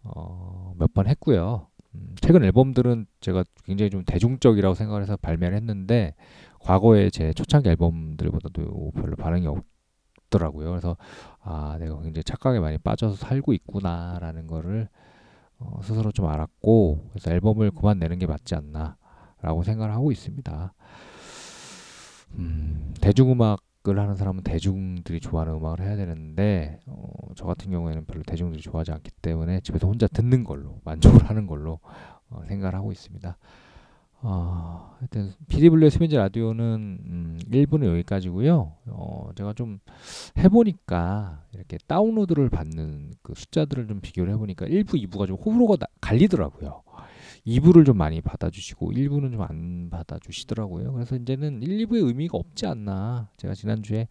어, 0.03 0.73
몇 0.77 0.93
번 0.93 1.07
했고요. 1.07 1.67
음, 1.95 2.15
최근 2.21 2.43
앨범들은 2.43 3.05
제가 3.21 3.43
굉장히 3.65 3.89
좀 3.89 4.03
대중적이라고 4.05 4.75
생각을 4.75 5.01
해서 5.03 5.15
발매를 5.17 5.55
했는데 5.57 6.13
과거에 6.59 7.09
제 7.09 7.31
초창기 7.33 7.69
앨범들보다도 7.69 8.91
별로 8.95 9.15
반응이 9.15 9.47
없 9.47 9.63
더라고요. 10.31 10.71
그래서 10.71 10.97
아 11.41 11.77
내가 11.79 12.01
굉장히 12.01 12.23
착각에 12.23 12.59
많이 12.59 12.79
빠져서 12.79 13.15
살고 13.15 13.53
있구나라는 13.53 14.47
거를 14.47 14.89
어, 15.59 15.79
스스로 15.83 16.11
좀 16.11 16.25
알았고 16.25 17.09
그래서 17.11 17.31
앨범을 17.31 17.71
그만 17.71 17.99
내는 17.99 18.17
게 18.17 18.25
맞지 18.25 18.55
않나라고 18.55 19.63
생각을 19.63 19.93
하고 19.93 20.11
있습니다. 20.11 20.73
음, 22.35 22.93
대중음악을 23.01 23.99
하는 23.99 24.15
사람은 24.15 24.43
대중들이 24.43 25.19
좋아하는 25.19 25.55
음악을 25.55 25.81
해야 25.81 25.95
되는데 25.95 26.79
어, 26.87 27.05
저 27.35 27.45
같은 27.45 27.69
경우에는 27.69 28.05
별로 28.05 28.23
대중들이 28.23 28.61
좋아하지 28.61 28.91
않기 28.91 29.11
때문에 29.21 29.59
집에서 29.61 29.87
혼자 29.87 30.07
듣는 30.07 30.43
걸로 30.43 30.79
만족을 30.83 31.29
하는 31.29 31.45
걸로 31.45 31.79
어, 32.29 32.41
생각을 32.47 32.73
하고 32.73 32.91
있습니다. 32.91 33.37
어, 34.23 34.95
하여튼 34.99 35.31
피디블루의 35.47 35.89
수면제 35.89 36.15
라디오는 36.17 36.63
음, 37.05 37.39
1부는 37.51 37.85
여기까지고요. 37.85 38.73
어, 38.87 39.29
제가 39.35 39.53
좀 39.53 39.79
해보니까 40.37 41.43
이렇게 41.53 41.77
다운로드를 41.87 42.49
받는 42.49 43.13
그 43.23 43.33
숫자들을 43.35 43.87
좀 43.87 43.99
비교를 43.99 44.33
해보니까 44.33 44.67
1부, 44.67 44.93
2부가 45.09 45.27
좀 45.27 45.37
호불호가 45.37 45.77
나, 45.77 45.87
갈리더라고요. 46.01 46.83
2부를 47.47 47.83
좀 47.85 47.97
많이 47.97 48.21
받아주시고 48.21 48.91
1부는 48.91 49.31
좀 49.31 49.41
안 49.41 49.89
받아주시더라고요. 49.89 50.93
그래서 50.93 51.15
이제는 51.15 51.63
1, 51.63 51.87
2부의 51.87 52.05
의미가 52.05 52.37
없지 52.37 52.67
않나. 52.67 53.29
제가 53.37 53.55
지난주에 53.55 54.07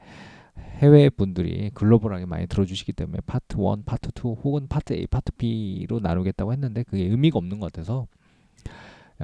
해외 0.80 1.08
분들이 1.08 1.70
글로벌하게 1.72 2.26
많이 2.26 2.48
들어주시기 2.48 2.92
때문에 2.94 3.20
파트 3.26 3.56
1, 3.58 3.84
파트 3.86 4.08
2 4.08 4.20
혹은 4.42 4.66
파트 4.68 4.92
A, 4.94 5.06
파트 5.06 5.30
B로 5.36 6.00
나누겠다고 6.00 6.52
했는데 6.52 6.82
그게 6.82 7.04
의미가 7.04 7.38
없는 7.38 7.60
것 7.60 7.72
같아서 7.72 8.08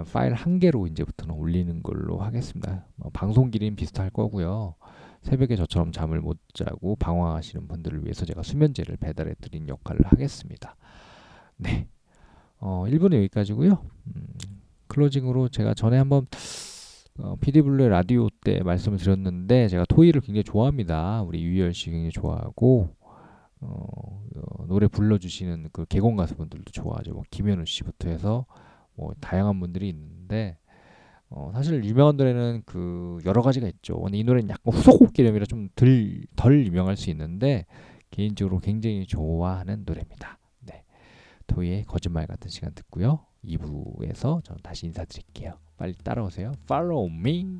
파일 0.04 0.34
한 0.34 0.58
개로 0.58 0.86
이제부터는 0.86 1.34
올리는 1.34 1.82
걸로 1.82 2.18
하겠습니다. 2.18 2.84
뭐 2.96 3.10
방송 3.12 3.50
길이는 3.50 3.76
비슷할 3.76 4.10
거고요. 4.10 4.74
새벽에 5.22 5.56
저처럼 5.56 5.92
잠을 5.92 6.20
못 6.20 6.38
자고 6.54 6.96
방황하시는 6.96 7.66
분들을 7.66 8.04
위해서 8.04 8.24
제가 8.24 8.42
수면제를 8.42 8.96
배달해 8.96 9.34
드린 9.40 9.68
역할을 9.68 10.00
하겠습니다. 10.04 10.76
네. 11.56 11.88
어, 12.58 12.84
1부는 12.86 13.16
여기까지고요. 13.16 13.78
음, 14.14 14.26
클로징으로 14.88 15.48
제가 15.48 15.74
전에 15.74 15.98
한번 15.98 16.26
어, 17.18 17.36
피디블루의 17.40 17.88
라디오 17.88 18.28
때 18.44 18.62
말씀을 18.62 18.98
드렸는데 18.98 19.68
제가 19.68 19.84
토이를 19.88 20.20
굉장히 20.20 20.44
좋아합니다. 20.44 21.22
우리 21.22 21.42
유희열 21.42 21.72
씨 21.74 21.90
굉장히 21.90 22.10
좋아하고 22.10 22.90
어, 23.60 24.22
어, 24.36 24.66
노래 24.66 24.86
불러주시는 24.86 25.70
그 25.72 25.86
개공 25.86 26.16
가수분들도 26.16 26.70
좋아하죠. 26.72 27.14
뭐 27.14 27.22
김현우 27.30 27.64
씨부터 27.64 28.10
해서 28.10 28.46
뭐 28.96 29.12
다양한 29.20 29.60
분들이 29.60 29.88
있는데 29.90 30.58
어, 31.28 31.50
사실 31.54 31.84
유명한 31.84 32.16
노래는 32.16 32.62
그 32.66 33.18
여러 33.24 33.42
가지가 33.42 33.66
있죠. 33.68 34.00
근데 34.00 34.18
이 34.18 34.24
노래는 34.24 34.48
약간 34.50 34.72
후속곡 34.74 35.12
개념이라 35.12 35.46
좀 35.46 35.68
덜 35.74 36.22
덜 36.36 36.66
유명할 36.66 36.96
수 36.96 37.10
있는데 37.10 37.66
개인적으로 38.10 38.60
굉장히 38.60 39.06
좋아하는 39.06 39.82
노래입니다. 39.84 40.38
네, 40.60 40.84
토이의 41.46 41.84
거짓말 41.84 42.26
같은 42.26 42.48
시간 42.50 42.72
듣고요. 42.74 43.20
2부에서 43.44 44.42
저는 44.44 44.60
다시 44.62 44.86
인사드릴게요. 44.86 45.54
빨리 45.76 45.94
따라오세요. 45.94 46.52
Follow 46.64 47.08
me. 47.12 47.58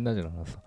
끝나질 0.00 0.26
않았어. 0.26 0.62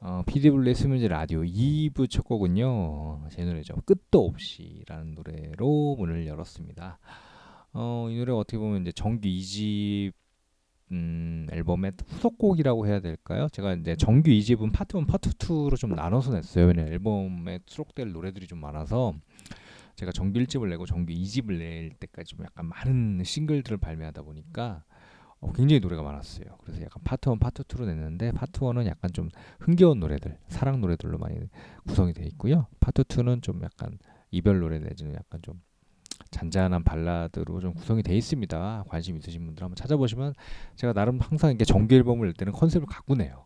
어, 0.00 0.22
피디블루의 0.26 0.74
수면제 0.74 1.08
라디오 1.08 1.42
2부 1.42 2.08
첫 2.10 2.24
곡은요. 2.24 3.28
제 3.30 3.44
노래죠. 3.44 3.74
끝도 3.86 4.26
없이라는 4.26 5.14
노래로 5.14 5.96
문을 5.98 6.26
열었습니다. 6.26 6.98
어, 7.72 8.08
이 8.10 8.18
노래 8.18 8.32
어떻게 8.32 8.58
보면 8.58 8.82
이제 8.82 8.92
정규 8.92 9.26
2집 9.28 10.12
음, 10.92 11.48
앨범의 11.50 11.92
후속곡이라고 12.06 12.86
해야 12.86 13.00
될까요? 13.00 13.48
제가 13.50 13.74
이제 13.74 13.96
정규 13.96 14.30
2집은 14.30 14.72
파트 14.72 14.96
1, 14.98 15.06
파트 15.06 15.30
2로 15.30 15.76
좀 15.76 15.94
나눠서 15.94 16.32
냈어요. 16.32 16.66
왜냐 16.66 16.82
앨범에 16.82 17.60
수록될 17.66 18.12
노래들이 18.12 18.46
좀 18.46 18.60
많아서 18.60 19.14
제가 19.96 20.12
정규 20.12 20.38
1집을 20.40 20.68
내고 20.68 20.84
정규 20.86 21.12
2집을 21.12 21.58
낼 21.58 21.90
때까지 21.98 22.36
좀 22.36 22.44
약간 22.44 22.66
많은 22.66 23.24
싱글들을 23.24 23.78
발매하다 23.78 24.22
보니까 24.22 24.84
어, 25.40 25.52
굉장히 25.52 25.80
노래가 25.80 26.02
많았어요. 26.02 26.46
그래서 26.62 26.82
약간 26.82 27.02
파트 27.04 27.28
1, 27.28 27.38
파트 27.38 27.62
2로 27.64 27.86
냈는데 27.86 28.32
파트 28.32 28.60
1은 28.60 28.86
약간 28.86 29.12
좀 29.12 29.28
흥겨운 29.60 30.00
노래들, 30.00 30.38
사랑 30.48 30.80
노래들로 30.80 31.18
많이 31.18 31.38
구성이 31.86 32.12
되어 32.12 32.24
있고요. 32.26 32.66
파트 32.80 33.02
2는 33.04 33.42
좀 33.42 33.62
약간 33.62 33.98
이별 34.30 34.60
노래 34.60 34.78
내지는 34.78 35.14
약간 35.14 35.40
좀 35.42 35.60
잔잔한 36.30 36.82
발라드로 36.82 37.60
좀 37.60 37.74
구성이 37.74 38.02
되어 38.02 38.16
있습니다. 38.16 38.84
관심 38.88 39.16
있으신 39.16 39.44
분들 39.46 39.62
한번 39.62 39.76
찾아보시면 39.76 40.34
제가 40.76 40.92
나름 40.92 41.20
항상 41.20 41.52
이게 41.52 41.64
정규 41.64 41.94
앨범을 41.94 42.26
낼 42.26 42.32
때는 42.34 42.52
컨셉을 42.52 42.86
갖고 42.86 43.14
내요. 43.14 43.44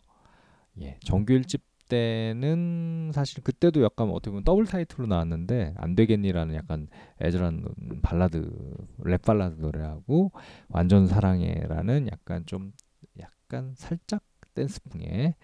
예, 0.80 0.98
정규 1.04 1.32
1집 1.34 1.60
때는 1.90 3.10
사실 3.12 3.42
그때도 3.42 3.82
약간 3.82 4.08
어떻게 4.08 4.30
보면 4.30 4.44
더블 4.44 4.64
타이틀로 4.64 5.06
나왔는데 5.06 5.74
안 5.76 5.94
되겠니라는 5.94 6.54
약간 6.54 6.88
애절한 7.20 7.64
발라드 8.00 8.50
랩 9.04 9.20
발라드 9.20 9.60
노래하고 9.60 10.32
완전 10.68 11.06
사랑해라는 11.06 12.08
약간 12.10 12.46
좀 12.46 12.72
약간 13.18 13.74
살짝 13.76 14.22
댄스풍의 14.54 15.34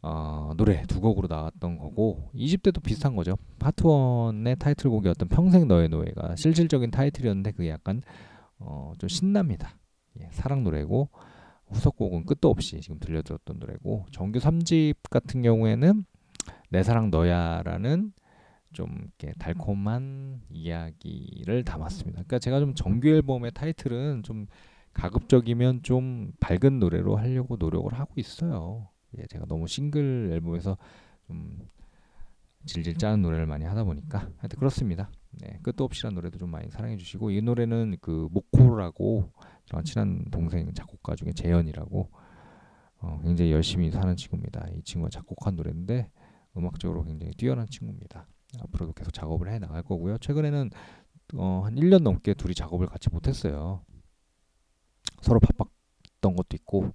어, 0.00 0.52
노래 0.56 0.82
두 0.82 1.00
곡으로 1.00 1.28
나왔던 1.28 1.78
거고 1.78 2.30
2집 2.34 2.62
때도 2.62 2.80
비슷한 2.80 3.16
거죠. 3.16 3.36
파트 3.58 3.84
1의 3.84 4.58
타이틀곡이었던 4.58 5.28
평생 5.28 5.66
너의 5.66 5.88
노예가 5.88 6.36
실질적인 6.36 6.90
타이틀이었는데 6.90 7.52
그게 7.52 7.70
약간 7.70 8.02
어, 8.58 8.92
좀 8.98 9.08
신납니다. 9.08 9.76
예, 10.20 10.28
사랑 10.30 10.62
노래고 10.62 11.08
후속곡은 11.74 12.26
끝도 12.26 12.48
없이 12.50 12.80
지금 12.80 12.98
들려드렸던 12.98 13.58
노래고 13.58 14.06
정규 14.10 14.38
3집 14.38 14.96
같은 15.10 15.42
경우에는 15.42 16.04
내 16.70 16.82
사랑 16.82 17.10
너야라는 17.10 18.12
좀 18.72 18.88
이렇게 19.18 19.32
달콤한 19.38 20.42
이야기를 20.50 21.64
담았습니다. 21.64 22.22
그러니까 22.22 22.38
제가 22.38 22.60
좀 22.60 22.74
정규 22.74 23.08
앨범의 23.08 23.52
타이틀은 23.52 24.22
좀 24.22 24.46
가급적이면 24.92 25.82
좀 25.82 26.32
밝은 26.40 26.78
노래로 26.78 27.16
하려고 27.16 27.56
노력을 27.56 27.92
하고 27.92 28.14
있어요. 28.16 28.88
예, 29.18 29.26
제가 29.26 29.46
너무 29.46 29.66
싱글 29.66 30.30
앨범에서 30.32 30.76
좀 31.26 31.58
질질 32.66 32.96
짜는 32.96 33.22
노래를 33.22 33.46
많이 33.46 33.64
하다 33.64 33.84
보니까 33.84 34.30
하여튼 34.38 34.58
그렇습니다. 34.58 35.10
네, 35.32 35.58
끝도 35.62 35.84
없이라는 35.84 36.14
노래도 36.14 36.38
좀 36.38 36.50
많이 36.50 36.70
사랑해 36.70 36.96
주시고 36.96 37.30
이 37.30 37.42
노래는 37.42 37.98
그 38.00 38.28
모코라고 38.30 39.32
저랑 39.66 39.84
친한 39.84 40.24
동생 40.30 40.72
작곡가 40.74 41.14
중에 41.14 41.32
재현이라고 41.32 42.10
어, 42.98 43.20
굉장히 43.22 43.52
열심히 43.52 43.90
사는 43.90 44.14
친구입니다. 44.16 44.66
이 44.74 44.82
친구가 44.82 45.10
작곡한 45.10 45.56
노래인데 45.56 46.10
음악적으로 46.56 47.04
굉장히 47.04 47.32
뛰어난 47.32 47.66
친구입니다. 47.66 48.26
앞으로도 48.60 48.92
계속 48.92 49.12
작업을 49.12 49.50
해 49.50 49.58
나갈 49.58 49.82
거고요. 49.82 50.18
최근에는 50.18 50.70
어, 51.34 51.62
한 51.64 51.74
1년 51.74 52.02
넘게 52.02 52.34
둘이 52.34 52.54
작업을 52.54 52.86
같이 52.86 53.10
못했어요. 53.10 53.84
서로 55.22 55.40
바빴던 55.40 56.36
것도 56.36 56.56
있고 56.56 56.92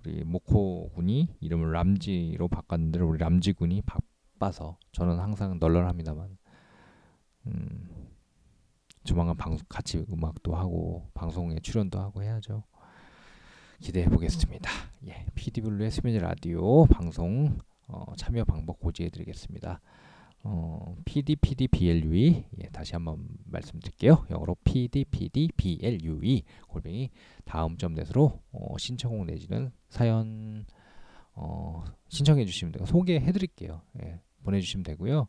우리 0.00 0.24
모코 0.24 0.90
군이 0.90 1.36
이름을 1.40 1.72
람지로 1.72 2.48
바꿨는데 2.48 3.00
우리 3.00 3.18
람지 3.18 3.54
군이 3.54 3.82
바빠서 3.82 4.78
저는 4.92 5.18
항상 5.18 5.58
널널합니다만 5.58 6.38
음, 7.46 8.08
조만간 9.06 9.36
방송 9.36 9.64
같이 9.68 10.04
음악도 10.12 10.54
하고 10.56 11.08
방송에 11.14 11.60
출연도 11.60 11.98
하고 11.98 12.22
해야죠. 12.22 12.64
기대해 13.80 14.08
보겠습니다. 14.08 14.68
예, 15.06 15.24
PD블루의 15.34 15.92
수면제 15.92 16.18
라디오 16.18 16.86
방송 16.86 17.56
어, 17.86 18.12
참여 18.16 18.44
방법 18.44 18.80
고지해 18.80 19.10
드리겠습니다. 19.10 19.80
어, 20.42 20.96
PDPDBLUE 21.04 22.44
예, 22.62 22.68
다시 22.72 22.94
한번 22.94 23.28
말씀드릴게요. 23.44 24.26
영어로 24.28 24.56
PDPDBLUE 24.64 26.42
골뱅이 26.66 27.10
다음 27.44 27.76
점 27.76 27.94
넷으로 27.94 28.40
어, 28.50 28.76
신청곡 28.76 29.26
내지는 29.26 29.70
사연 29.88 30.66
어, 31.32 31.84
신청해 32.08 32.44
주시면 32.44 32.72
되고 32.72 32.86
소개해 32.86 33.30
드릴게요. 33.30 33.82
예, 34.02 34.20
보내주시면 34.42 34.82
되고요. 34.82 35.28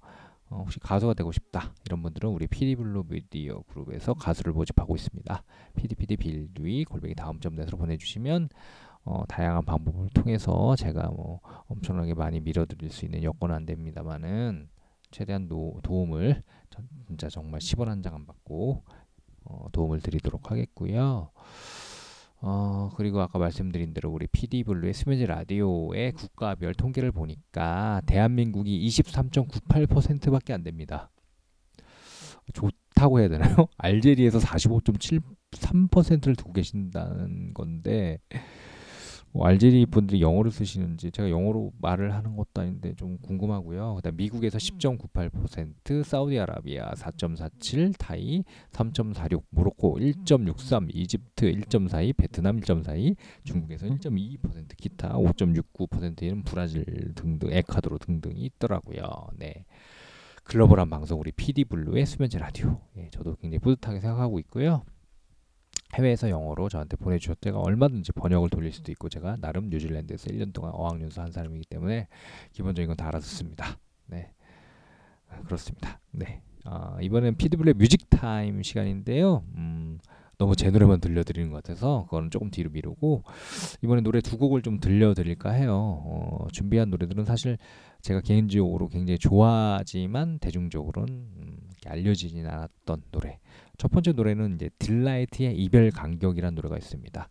어, 0.49 0.59
혹시 0.59 0.79
가수가 0.79 1.13
되고 1.13 1.31
싶다 1.31 1.73
이런 1.85 2.01
분들은 2.01 2.29
우리 2.29 2.47
피디블루 2.47 3.05
미디어 3.09 3.61
그룹에서 3.67 4.13
가수를 4.13 4.53
모집하고 4.53 4.95
있습니다. 4.95 5.43
PDPDBLUE 5.75 6.85
골뱅이 6.85 7.15
다음 7.15 7.39
점 7.39 7.55
넷으로 7.55 7.77
보내주시면 7.77 8.49
어, 9.03 9.23
다양한 9.27 9.65
방법을 9.65 10.09
통해서 10.13 10.75
제가 10.75 11.09
뭐 11.11 11.39
엄청나게 11.67 12.13
많이 12.13 12.39
밀어드릴 12.39 12.89
수 12.91 13.05
있는 13.05 13.23
여건은 13.23 13.55
안 13.55 13.65
됩니다만은 13.65 14.69
최대한 15.11 15.47
노, 15.47 15.79
도움을 15.83 16.43
전, 16.69 16.87
진짜 17.07 17.29
정말 17.29 17.59
10원 17.61 17.85
한 17.87 18.01
장 18.01 18.15
안 18.15 18.25
받고 18.25 18.83
어, 19.45 19.67
도움을 19.71 20.01
드리도록 20.01 20.51
하겠고요. 20.51 21.31
어, 22.39 22.91
그리고 22.95 23.21
아까 23.21 23.39
말씀드린 23.39 23.93
대로 23.93 24.11
우리 24.11 24.27
PD블루의 24.27 24.93
수면제 24.93 25.25
라디오의 25.25 26.11
국가별 26.13 26.75
통계를 26.75 27.11
보니까 27.11 28.01
대한민국이 28.05 28.85
23.98%밖에 28.87 30.53
안 30.53 30.63
됩니다. 30.63 31.09
좋다고 32.53 33.19
해야 33.19 33.27
되나요? 33.27 33.55
알제리에서 33.77 34.39
45.73%를 34.39 36.35
두고 36.35 36.53
계신다는 36.53 37.53
건데 37.53 38.19
뭐 39.37 39.45
알제리 39.45 39.85
분들이 39.85 40.19
영어를 40.19 40.49
쓰시는지 40.49 41.11
제가 41.11 41.29
영어로 41.29 41.71
말을 41.79 42.15
하는 42.15 42.35
것도 42.35 42.59
아닌데 42.59 42.95
좀 42.95 43.19
궁금하고요. 43.19 43.93
그다음 43.97 44.15
미국에서 44.15 44.57
10.98%, 44.57 46.03
사우디아라비아 46.03 46.93
4.47, 46.95 47.93
타이 47.99 48.43
3.46, 48.71 49.43
모로코 49.51 49.99
1.63, 49.99 50.89
이집트 50.91 51.51
1.42, 51.51 52.17
베트남 52.17 52.59
1.42, 52.59 53.15
중국에서 53.43 53.85
1.22%, 53.85 54.75
기타 54.75 55.13
5.69%는 55.13 56.41
브라질 56.41 57.13
등등, 57.13 57.53
에콰도르 57.53 57.99
등등이 57.99 58.41
있더라고요. 58.43 59.03
네. 59.37 59.65
글로벌한 60.45 60.89
방송 60.89 61.19
우리 61.19 61.31
PD블루의 61.31 62.07
수면제 62.07 62.39
라디오. 62.39 62.79
예, 62.97 63.09
저도 63.11 63.35
굉장히 63.35 63.59
뿌듯하게 63.59 63.99
생각하고 63.99 64.39
있고요. 64.39 64.83
해외에서 65.97 66.29
영어로 66.29 66.69
저한테 66.69 66.95
보내주셨 66.97 67.41
제가 67.41 67.59
얼마든지 67.59 68.11
번역을 68.13 68.49
돌릴 68.49 68.71
수도 68.71 68.91
있고 68.91 69.09
제가 69.09 69.37
나름 69.39 69.69
뉴질랜드에서 69.69 70.29
1년 70.29 70.53
동안 70.53 70.71
어학연수 70.73 71.21
한 71.21 71.31
사람이기 71.31 71.65
때문에 71.69 72.07
기본적인 72.53 72.87
건 72.87 72.97
다 72.97 73.07
알아듣습니다. 73.07 73.77
네 74.07 74.31
그렇습니다. 75.45 75.99
네 76.11 76.41
아, 76.65 76.97
이번엔 77.01 77.37
피디블루의 77.37 77.75
뮤직 77.75 78.09
타임 78.09 78.61
시간인데요. 78.61 79.43
음, 79.55 79.99
너무 80.37 80.55
제 80.55 80.69
노래만 80.69 81.01
들려드리는 81.01 81.49
것 81.49 81.63
같아서 81.63 82.03
그거는 82.05 82.29
조금 82.29 82.51
뒤로 82.51 82.69
미루고 82.69 83.23
이번에 83.81 84.01
노래 84.01 84.21
두 84.21 84.37
곡을 84.37 84.61
좀 84.61 84.79
들려드릴까 84.79 85.49
해요. 85.51 86.03
어, 86.05 86.47
준비한 86.51 86.91
노래들은 86.91 87.25
사실 87.25 87.57
제가 88.01 88.21
개인적으로 88.21 88.87
굉장히 88.87 89.17
좋아하지만 89.17 90.37
대중적으로는 90.37 91.13
음, 91.13 91.57
알려지진 91.87 92.45
않았던 92.45 93.01
노래. 93.11 93.39
첫 93.79 93.89
번째 93.89 94.11
노래는 94.11 94.55
이제 94.55 94.69
딜라이트의 94.77 95.57
이별 95.57 95.89
간격이라는 95.89 96.53
노래가 96.53 96.77
있습니다. 96.77 97.29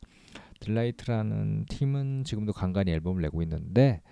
딜라이트라는 0.59 1.67
팀은 1.69 2.25
지금도 2.25 2.53
간간히 2.53 2.91
앨범을 2.91 3.23
내고 3.23 3.41
있는데 3.43 4.03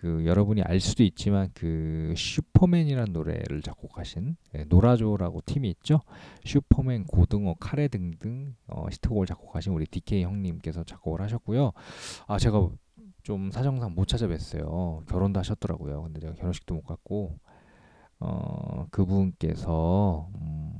그 0.00 0.24
여러분이 0.24 0.62
알 0.62 0.78
수도 0.78 1.02
있지만 1.02 1.50
그 1.54 2.14
슈퍼맨이라는 2.16 3.12
노래를 3.12 3.62
작곡하신 3.62 4.36
예, 4.54 4.64
노라조라고 4.68 5.40
팀이 5.44 5.68
있죠. 5.70 6.00
슈퍼맨, 6.44 7.04
고등어, 7.04 7.54
카레 7.58 7.88
등등 7.88 8.54
어, 8.68 8.86
히트곡을 8.90 9.26
작곡하신 9.26 9.72
우리 9.72 9.86
DK 9.86 10.22
형님께서 10.22 10.84
작곡을 10.84 11.20
하셨고요. 11.20 11.72
아 12.28 12.38
제가 12.38 12.68
좀 13.24 13.50
사정상 13.50 13.94
못 13.94 14.06
찾아뵀어요. 14.06 15.04
결혼도 15.06 15.40
하셨더라고요. 15.40 16.02
근데 16.04 16.20
제가 16.20 16.34
결혼식도 16.34 16.74
못 16.74 16.82
갔고 16.82 17.38
어 18.20 18.86
그분께서 18.90 20.28
음, 20.40 20.70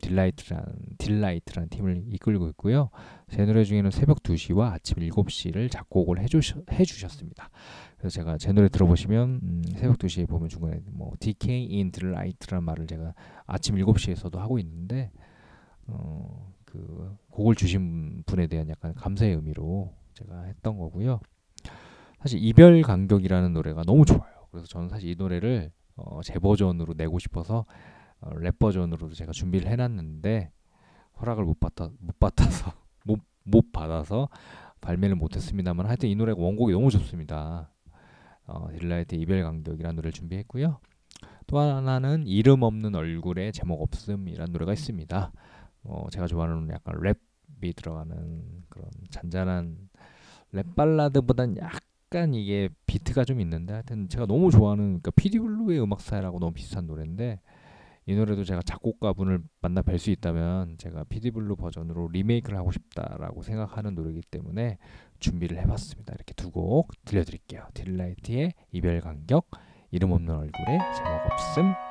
딜라이트라는 0.00 0.66
딜라이트라는 0.98 1.68
팀을 1.68 2.04
이끌고 2.08 2.48
있고요. 2.50 2.90
제 3.30 3.44
노래 3.44 3.64
중에는 3.64 3.90
새벽 3.90 4.22
2시와 4.22 4.72
아침 4.72 4.98
7시를 4.98 5.70
작곡을 5.70 6.20
해주셨, 6.20 6.64
해주셨습니다. 6.72 7.50
그래서 8.00 8.14
제가 8.14 8.38
제 8.38 8.50
노래 8.52 8.70
들어보시면 8.70 9.40
음, 9.42 9.62
새벽 9.76 9.98
2시에 9.98 10.26
보면 10.26 10.48
중간에 10.48 10.80
뭐 10.86 11.12
DK 11.20 11.68
in 11.70 11.92
Delight라는 11.92 12.64
말을 12.64 12.86
제가 12.86 13.14
아침 13.46 13.76
7시에서도 13.76 14.36
하고 14.36 14.58
있는데 14.58 15.12
어, 15.86 16.50
그 16.64 17.14
곡을 17.28 17.54
주신 17.56 18.22
분에 18.24 18.46
대한 18.46 18.70
약간 18.70 18.94
감사의 18.94 19.34
의미로 19.34 19.92
제가 20.14 20.44
했던 20.44 20.78
거고요. 20.78 21.20
사실 22.20 22.42
이별 22.42 22.80
간격이라는 22.80 23.52
노래가 23.52 23.82
너무 23.82 24.06
좋아요. 24.06 24.46
그래서 24.50 24.66
저는 24.66 24.88
사실 24.88 25.10
이 25.10 25.14
노래를 25.14 25.70
어, 25.96 26.22
제 26.22 26.38
버전으로 26.38 26.94
내고 26.96 27.18
싶어서 27.18 27.66
어, 28.22 28.30
랩 28.38 28.58
버전으로도 28.58 29.12
제가 29.12 29.32
준비를 29.32 29.70
해놨는데 29.70 30.50
허락을 31.20 31.44
못 31.44 31.60
받아 31.60 31.90
못 31.98 32.18
받아서 32.18 32.72
못, 33.04 33.20
못 33.44 33.72
받아서 33.72 34.30
발매를 34.80 35.16
못했습니다만 35.16 35.84
하여튼 35.84 36.08
이 36.08 36.14
노래가 36.14 36.40
원곡이 36.40 36.72
너무 36.72 36.90
좋습니다. 36.90 37.70
어, 38.50 38.68
딜라이트의 38.78 39.22
이별 39.22 39.42
간격이라는 39.42 39.96
노래를 39.96 40.12
준비했고요. 40.12 40.78
또 41.46 41.58
하나는 41.58 42.26
이름 42.26 42.62
없는 42.62 42.94
얼굴에 42.94 43.52
제목 43.52 43.82
없음이라는 43.82 44.52
노래가 44.52 44.72
있습니다. 44.72 45.32
어, 45.84 46.06
제가 46.10 46.26
좋아하는 46.26 46.68
약간 46.70 46.94
랩이 47.00 47.74
들어가는 47.76 48.64
그런 48.68 48.90
잔잔한 49.10 49.88
랩 50.52 50.74
발라드보단 50.74 51.56
약간 51.58 52.34
이게 52.34 52.68
비트가 52.86 53.24
좀 53.24 53.40
있는데 53.40 53.72
하여튼 53.72 54.08
제가 54.08 54.26
너무 54.26 54.50
좋아하는 54.50 54.84
그러니까 54.84 55.10
피디블루의 55.12 55.82
음악 55.82 56.00
스타일하고 56.00 56.38
너무 56.38 56.52
비슷한 56.52 56.86
노래인데 56.86 57.40
이 58.10 58.14
노래도 58.16 58.42
제가 58.42 58.60
작곡가 58.62 59.12
분을 59.12 59.38
만나 59.60 59.82
뵐 59.82 59.96
수 59.96 60.10
있다면 60.10 60.78
제가 60.78 61.04
피디블루 61.04 61.54
버전으로 61.54 62.08
리메이크를 62.08 62.58
하고 62.58 62.72
싶다라고 62.72 63.42
생각하는 63.42 63.94
노래이기 63.94 64.22
때문에 64.22 64.78
준비를 65.20 65.58
해봤습니다. 65.58 66.14
이렇게 66.14 66.34
두 66.34 66.50
곡 66.50 66.88
들려드릴게요. 67.04 67.68
딜라이트의 67.72 68.54
이별 68.72 69.00
간격, 69.00 69.46
이름 69.92 70.10
없는 70.10 70.34
얼굴에 70.34 70.78
제목 70.96 71.20
없음. 71.30 71.89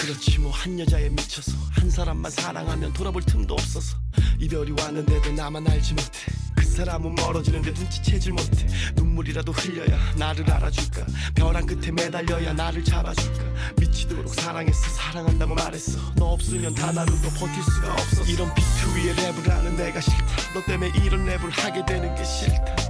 그렇지 0.00 0.38
뭐 0.38 0.50
한 0.50 0.78
여자에 0.78 1.08
미쳐서 1.10 1.52
한 1.72 1.90
사람만 1.90 2.30
사랑하면 2.30 2.92
돌아볼 2.92 3.22
틈도 3.22 3.54
없어서 3.54 3.96
이별이 4.38 4.72
왔는데도 4.72 5.32
나만 5.32 5.66
알지 5.68 5.94
못해. 5.94 6.32
그 6.54 6.64
사람은 6.64 7.14
멀어지는데 7.14 7.70
눈치채질 7.72 8.32
못해. 8.32 8.66
눈물이라도 8.94 9.52
흘려야 9.52 9.98
나를 10.16 10.50
알아줄까? 10.50 11.06
벼랑 11.34 11.66
끝에 11.66 11.90
매달려야 11.90 12.52
나를 12.54 12.82
잡아줄까? 12.84 13.42
미치도록 13.78 14.34
사랑했어 14.34 14.88
사랑한다고 14.90 15.54
말했어. 15.54 15.98
너 16.16 16.26
없으면 16.32 16.74
단 16.74 16.96
하루도 16.96 17.28
버틸 17.30 17.62
수가 17.62 17.92
없어. 17.92 18.22
이런 18.24 18.52
비트 18.54 18.86
위에 18.96 19.14
랩을 19.14 19.48
하는 19.48 19.76
내가 19.76 20.00
싫다. 20.00 20.26
너 20.54 20.62
때문에 20.64 20.92
이런 21.04 21.26
랩을 21.26 21.50
하게 21.52 21.84
되는 21.86 22.14
게 22.14 22.24
싫다 22.24 22.89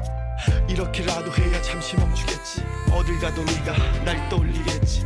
이렇게라도 0.71 1.33
해야 1.35 1.61
잠시 1.63 1.97
멈추겠지. 1.97 2.63
어딜 2.93 3.19
가도 3.19 3.43
네가 3.43 4.05
날 4.05 4.29
떠올리겠지. 4.29 5.05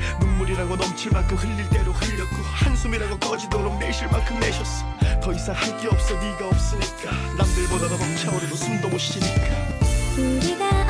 사랑은 0.64 0.78
넘칠 0.78 1.12
만큼 1.12 1.36
흘릴 1.36 1.68
대로 1.68 1.92
흘렸고 1.92 2.36
한숨이라고 2.36 3.18
꺼지도록 3.18 3.78
내쉴 3.78 4.08
만큼 4.08 4.40
내셨어. 4.40 4.84
더 5.22 5.32
이상 5.32 5.54
할 5.54 5.76
게 5.78 5.88
없어. 5.88 6.14
네가 6.14 6.46
없으니까. 6.48 7.12
남들보다 7.36 7.88
더 7.88 7.96
벅차오르고 7.98 8.56
숨도 8.56 8.88
못 8.88 8.98
쉬니까. 8.98 9.42
우리가 10.16 10.83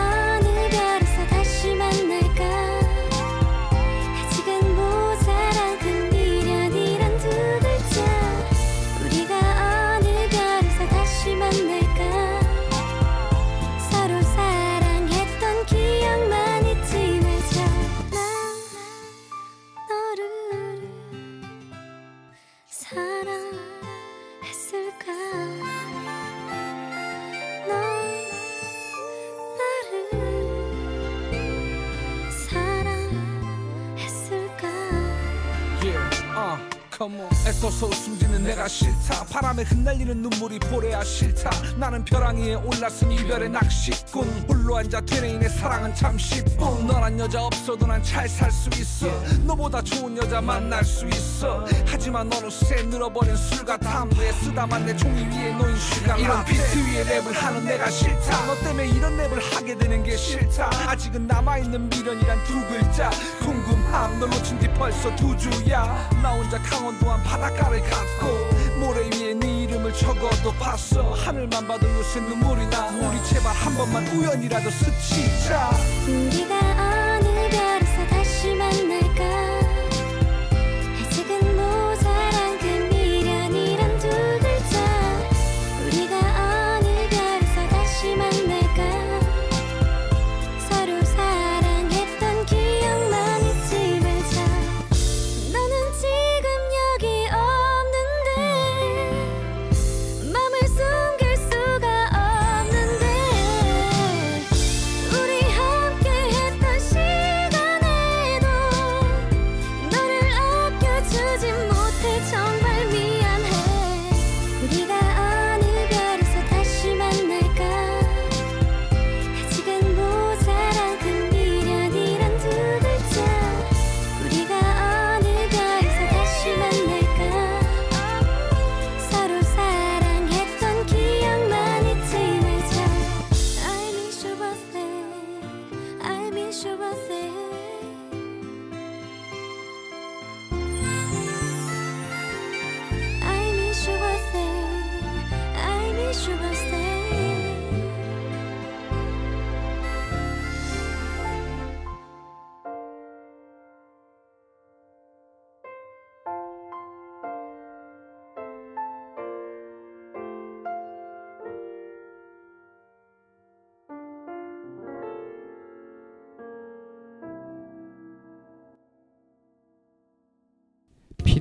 바람에 39.54 39.62
흩날리는 39.62 40.22
눈물이 40.22 40.58
보래야 40.58 41.02
싫다. 41.02 41.50
나는 41.76 42.04
벼랑 42.04 42.36
위에 42.38 42.54
올랐으니 42.54 43.14
이별의 43.16 43.50
낚시꾼. 43.50 44.26
홀로 44.48 44.76
앉아 44.76 45.00
되뇌인 45.02 45.38
내 45.40 45.48
사랑은 45.48 45.94
참 45.94 46.18
쉽고. 46.18 46.82
너란 46.82 47.18
여자 47.18 47.42
없어도 47.42 47.86
난 47.86 48.02
잘 48.02 48.26
살 48.28 48.50
수 48.50 48.68
있어. 48.80 49.06
너보다 49.44 49.80
좋은 49.82 50.16
여자 50.16 50.40
만날 50.40 50.84
수 50.84 51.06
있어. 51.06 51.64
하지만 51.86 52.30
어느새 52.32 52.82
늘어버린 52.82 53.36
술과 53.36 53.76
담배 53.78 54.32
쓰다만 54.32 54.84
내 54.86 54.96
종이 54.96 55.22
위에 55.22 55.52
놓인 55.52 55.76
시간. 55.78 56.18
이런 56.18 56.44
비트 56.44 56.78
위에 56.78 57.04
랩을 57.04 57.32
하는 57.32 57.64
내가 57.64 57.88
싫다. 57.90 58.46
너 58.46 58.54
때문에 58.56 58.88
이런 58.88 59.16
랩을 59.16 59.54
하게 59.54 59.78
되는 59.78 60.02
게 60.02 60.16
싫다. 60.16 60.70
아직은 60.88 61.26
남아있는 61.26 61.88
미련이란 61.90 62.44
두 62.44 62.54
글자. 62.66 63.10
널 64.24 64.30
놓친 64.30 64.58
뒤 64.58 64.66
벌써 64.68 65.14
두 65.16 65.36
주야. 65.36 66.08
나 66.22 66.30
혼자 66.30 66.56
강원도 66.62 67.10
한 67.10 67.22
바닷가를 67.22 67.82
갔고 67.82 68.26
모래 68.80 69.00
위에 69.00 69.34
네 69.34 69.64
이름을 69.64 69.92
적어도 69.92 70.50
봤어. 70.54 71.12
하늘만 71.12 71.68
봐도 71.68 71.86
요새 71.90 72.20
눈물이 72.20 72.66
나. 72.70 72.86
우리 72.86 73.22
제발 73.24 73.54
한 73.54 73.76
번만 73.76 74.06
우연이라도 74.06 74.70
스치자. 74.70 75.72
우리가 76.08 76.73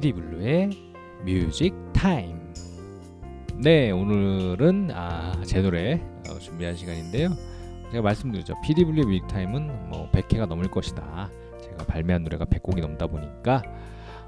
PD 0.03 0.11
블루의 0.11 0.69
뮤직 1.23 1.73
타임. 1.93 2.37
네, 3.55 3.89
오늘은 3.91 4.91
아, 4.93 5.41
제 5.45 5.61
노래 5.61 6.01
어, 6.29 6.37
준비한 6.39 6.75
시간인데요. 6.75 7.29
제가 7.89 8.03
말씀드렸죠. 8.03 8.55
PD 8.65 8.83
블루의 8.83 9.05
뮤직 9.05 9.27
타임은 9.29 9.89
뭐 9.89 10.09
100회가 10.11 10.45
넘을 10.45 10.69
것이다. 10.69 11.29
제가 11.61 11.85
발매한 11.85 12.23
노래가 12.23 12.43
100곡이 12.43 12.81
넘다 12.81 13.07
보니까 13.07 13.61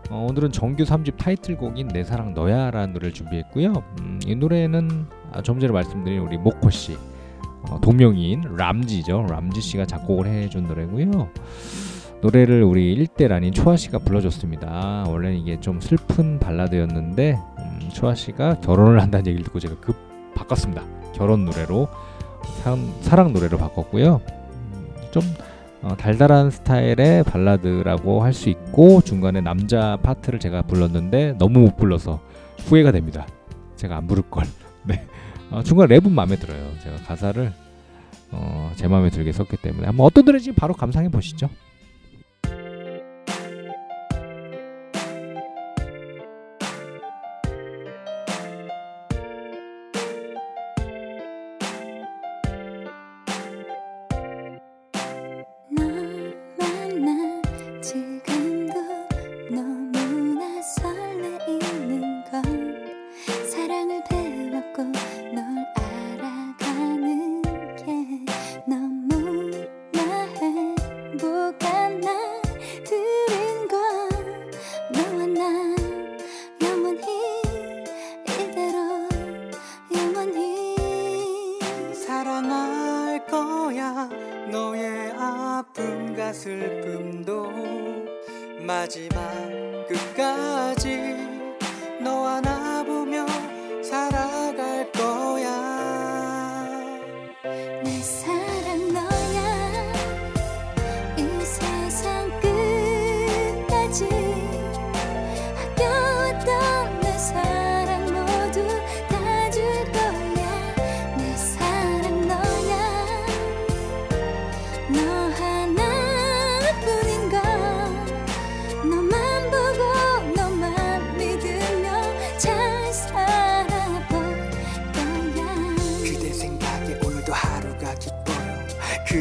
어, 0.10 0.26
오늘은 0.30 0.54
정규 0.54 0.86
3집 0.86 1.18
타이틀곡인 1.18 1.90
내 1.90 2.06
사랑 2.06 2.34
너야라는 2.34 2.94
노래를 2.94 3.14
준비했고요. 3.14 3.74
음, 4.00 4.22
이 4.26 4.34
노래는 4.34 5.08
아, 5.34 5.42
좀 5.42 5.60
전에 5.60 5.74
말씀드린 5.74 6.20
우리 6.20 6.38
모코 6.38 6.70
씨 6.70 6.96
어, 7.70 7.82
동명이인 7.82 8.56
람지죠. 8.56 9.26
람지 9.30 9.60
씨가 9.60 9.86
작곡을 9.88 10.28
해준 10.28 10.68
노래고요. 10.68 11.30
노래를 12.26 12.64
우리 12.64 12.96
1대란인 13.06 13.54
초아 13.54 13.78
씨가 13.78 14.00
불러줬습니다. 14.00 15.06
원래는 15.08 15.38
이게 15.38 15.60
좀 15.60 15.80
슬픈 15.80 16.40
발라드였는데 16.40 17.38
음, 17.60 17.90
초아 17.94 18.16
씨가 18.16 18.62
결혼을 18.62 19.00
한다는 19.00 19.28
얘기를 19.28 19.44
듣고 19.44 19.60
제가 19.60 19.76
급 19.80 19.96
바꿨습니다. 20.34 20.82
결혼 21.14 21.46
노래로 21.46 21.88
사랑, 22.64 22.94
사랑 23.02 23.32
노래로 23.34 23.60
바꿨고요. 23.60 24.22
음, 24.28 24.86
좀 25.12 25.22
어, 25.84 25.96
달달한 25.96 26.50
스타일의 26.50 27.24
발라드라고 27.26 28.24
할 28.24 28.34
수 28.34 28.50
있고 28.50 29.02
중간에 29.02 29.40
남자 29.42 29.98
파트를 30.02 30.40
제가 30.40 30.64
불렀는데 30.64 31.36
너무 31.38 31.60
못 31.60 31.78
불러서 31.78 32.22
후회가 32.66 32.92
됩니다. 32.92 33.28
제가 33.76 33.98
안 33.98 34.08
부를 34.08 34.24
걸. 34.32 34.46
네. 34.84 35.06
어, 35.52 35.62
중간 35.62 35.90
랩은 35.90 36.10
마음에 36.10 36.38
들어요. 36.38 36.72
제가 36.82 36.98
가사를 37.04 37.54
어, 38.32 38.72
제 38.76 38.88
마음에 38.88 39.12
들게 39.12 39.32
썼기 39.32 39.58
때문에 39.58 39.86
한번 39.86 40.08
어떤 40.08 40.26
노래인지 40.26 40.54
바로 40.54 40.74
감상해 40.74 41.10
보시죠. 41.10 41.50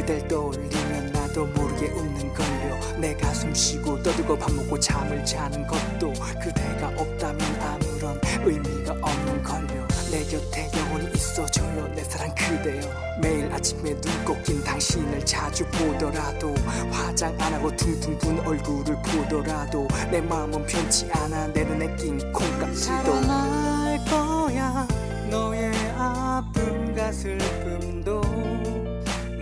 그댈 0.04 0.28
떠올리면 0.28 1.12
나도 1.12 1.46
모르게 1.46 1.86
웃는걸요. 1.86 3.00
내 3.00 3.14
가슴 3.14 3.54
쉬고 3.54 4.02
떠들고 4.02 4.38
밥 4.38 4.52
먹고 4.52 4.78
잠을 4.78 5.24
자는 5.24 5.66
것도 5.66 6.12
그대가 6.42 6.88
없다면 6.88 7.40
아무런 7.62 8.20
의미가 8.44 8.92
없는걸요. 9.00 9.88
내 10.10 10.22
곁에 10.24 10.70
영원히 10.76 11.10
있어줘요. 11.14 11.88
내 11.94 12.04
사랑 12.04 12.34
그대여. 12.34 12.82
매일 13.18 13.50
아침에 13.50 13.98
눈 13.98 14.24
꺾인 14.26 14.62
당신을 14.62 15.24
자주 15.24 15.64
보더라도 15.68 16.54
화장 16.92 17.34
안 17.40 17.54
하고 17.54 17.74
퉁퉁 17.74 18.18
분 18.18 18.38
얼굴을 18.40 18.96
보더라도 19.06 19.88
내 20.10 20.20
마음은 20.20 20.66
변치 20.66 21.10
않아. 21.10 21.46
내 21.54 21.64
눈에 21.64 21.96
낀 21.96 22.18
콩깍지도. 22.30 22.74
사랑할 22.76 24.04
거야. 24.04 24.86
너의 25.30 25.72
아픔과 25.96 27.10
슬픔도 27.10 27.93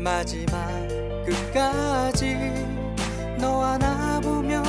마지막 0.03 0.89
끝까지 1.25 2.37
너와 3.39 3.79
나 3.79 4.21
보며 4.21 4.61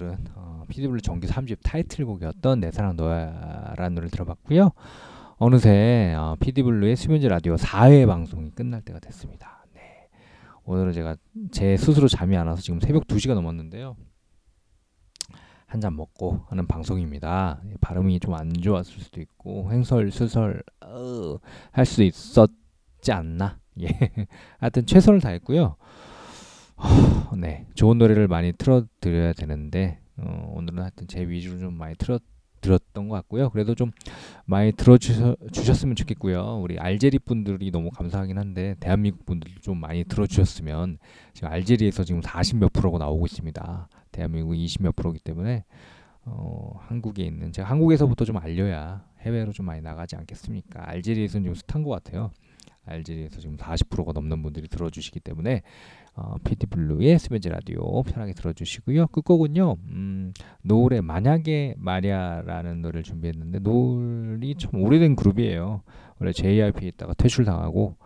오늘은 0.00 0.24
어, 0.34 0.64
피디블루 0.68 1.02
정규 1.02 1.26
3집 1.26 1.58
타이틀곡이었던 1.62 2.60
내 2.60 2.70
사랑 2.70 2.96
너야라는 2.96 3.94
노래를 3.96 4.10
들어봤고요. 4.10 4.70
어느새 5.36 6.14
어, 6.16 6.36
피디블루의 6.40 6.96
수면제 6.96 7.28
라디오 7.28 7.54
4회 7.56 8.06
방송이 8.06 8.50
끝날 8.50 8.80
때가 8.80 8.98
됐습니다. 8.98 9.66
네. 9.74 10.08
오늘은 10.64 10.92
제가 10.92 11.16
제 11.50 11.76
스스로 11.76 12.08
잠이 12.08 12.34
안 12.36 12.46
와서 12.46 12.62
지금 12.62 12.80
새벽 12.80 13.06
2시가 13.08 13.34
넘었는데요. 13.34 13.96
한 15.66 15.80
잔 15.80 15.94
먹고 15.94 16.40
하는 16.48 16.66
방송입니다. 16.66 17.60
예, 17.66 17.74
발음이 17.80 18.18
좀 18.20 18.34
안 18.34 18.52
좋았을 18.54 19.00
수도 19.00 19.20
있고 19.20 19.70
횡설수설 19.70 20.62
어, 20.86 21.38
할 21.72 21.84
수도 21.86 22.02
있었지 22.04 23.12
않나? 23.12 23.60
예. 23.82 23.86
하여튼 24.58 24.86
최선을 24.86 25.20
다했고요. 25.20 25.76
어, 26.80 27.36
네, 27.36 27.66
좋은 27.74 27.98
노래를 27.98 28.28
많이 28.28 28.52
틀어드려야 28.52 29.34
되는데 29.34 29.98
어, 30.16 30.52
오늘은 30.56 30.80
하여튼 30.80 31.06
제 31.06 31.28
위주로 31.28 31.58
좀 31.58 31.74
많이 31.74 31.94
틀어 31.96 32.18
들었던 32.60 33.08
것 33.08 33.14
같고요. 33.16 33.48
그래도 33.48 33.74
좀 33.74 33.90
많이 34.44 34.70
들어주셨으면 34.72 35.96
좋겠고요. 35.96 36.60
우리 36.62 36.78
알제리 36.78 37.18
분들이 37.18 37.70
너무 37.70 37.90
감사하긴 37.90 38.36
한데 38.36 38.76
대한민국 38.80 39.24
분들도 39.24 39.60
좀 39.60 39.78
많이 39.78 40.04
들어주셨으면 40.04 40.98
지금 41.32 41.48
알제리에서 41.48 42.04
지금 42.04 42.20
40몇 42.20 42.70
프로가 42.74 42.98
나오고 42.98 43.24
있습니다. 43.24 43.88
대한민국 44.12 44.52
20몇 44.52 44.94
프로기 44.94 45.20
때문에 45.20 45.64
어, 46.26 46.72
한국에 46.80 47.24
있는 47.24 47.50
제가 47.50 47.66
한국에서부터 47.70 48.26
좀 48.26 48.36
알려야 48.36 49.06
해외로 49.20 49.52
좀 49.52 49.64
많이 49.64 49.80
나가지 49.80 50.16
않겠습니까? 50.16 50.86
알제리에서는 50.86 51.46
좀 51.46 51.54
숱한 51.54 51.82
것 51.82 51.90
같아요. 51.90 52.30
알제리에서 52.84 53.40
지금 53.40 53.56
40%가 53.56 54.12
넘는 54.12 54.42
분들이 54.42 54.68
들어주시기 54.68 55.20
때문에 55.20 55.62
어, 56.14 56.36
피디블루의 56.44 57.18
스벤제 57.18 57.50
라디오 57.50 58.02
편하게 58.02 58.32
들어주시고요. 58.34 59.08
끝곡은요. 59.08 59.76
음, 59.90 60.32
노을의 60.62 61.02
만약에 61.02 61.74
말야라는 61.78 62.82
노래를 62.82 63.02
준비했는데 63.02 63.60
노을이 63.60 64.54
참 64.56 64.82
오래된 64.82 65.16
그룹이에요. 65.16 65.82
원래 66.18 66.32
JYP에 66.32 66.88
있다가 66.88 67.14
퇴출당하고 67.14 67.96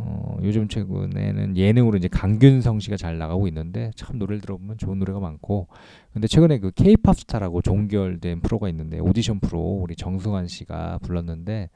어, 0.00 0.36
요즘 0.42 0.68
최근에는 0.68 1.56
예능으로 1.56 1.98
이제 1.98 2.06
강균성 2.08 2.78
씨가 2.78 2.96
잘 2.96 3.18
나가고 3.18 3.48
있는데 3.48 3.90
참 3.96 4.18
노래를 4.18 4.40
들어보면 4.40 4.78
좋은 4.78 4.98
노래가 4.98 5.18
많고 5.18 5.66
근데 6.12 6.28
최근에 6.28 6.58
그 6.58 6.70
K-팝 6.70 7.18
스타라고 7.18 7.62
종결된 7.62 8.40
프로가 8.40 8.68
있는데 8.68 9.00
오디션 9.00 9.40
프로 9.40 9.60
우리 9.60 9.96
정승환 9.96 10.46
씨가 10.46 10.98
불렀는데 11.02 11.70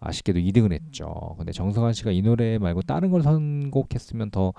아쉽게도 0.00 0.38
2등을 0.38 0.72
했죠. 0.72 1.34
근데 1.38 1.52
정승환 1.52 1.92
씨가 1.92 2.10
이 2.10 2.22
노래 2.22 2.58
말고 2.58 2.82
다른 2.82 3.10
걸 3.10 3.22
선곡했으면 3.22 4.30
더 4.30 4.52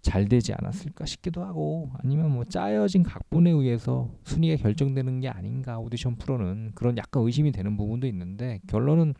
잘 0.00 0.28
되지 0.28 0.52
않았을까 0.54 1.06
싶기도 1.06 1.42
하고 1.42 1.90
아니면 2.02 2.30
뭐 2.30 2.44
짜여진 2.44 3.02
각본에 3.02 3.50
의해서 3.50 4.10
순위가 4.24 4.62
결정되는 4.62 5.20
게 5.20 5.28
아닌가 5.28 5.78
오디션 5.78 6.16
프로는 6.16 6.72
그런 6.74 6.96
약간 6.96 7.24
의심이 7.24 7.52
되는 7.52 7.76
부분도 7.76 8.06
있는데 8.06 8.60
결론은 8.68 9.14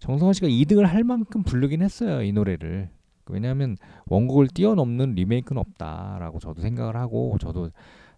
정성환 0.00 0.34
씨가 0.34 0.48
2등을 0.48 0.82
할 0.82 1.04
만큼 1.04 1.42
부르긴 1.42 1.82
했어요 1.82 2.22
이 2.22 2.32
노래를 2.32 2.90
왜냐하면 3.26 3.76
원곡을 4.06 4.48
뛰어넘는 4.48 5.14
리메이크는 5.14 5.60
없다라고 5.60 6.40
저도 6.40 6.60
생각을 6.60 6.96
하고 6.96 7.36
저도 7.40 7.70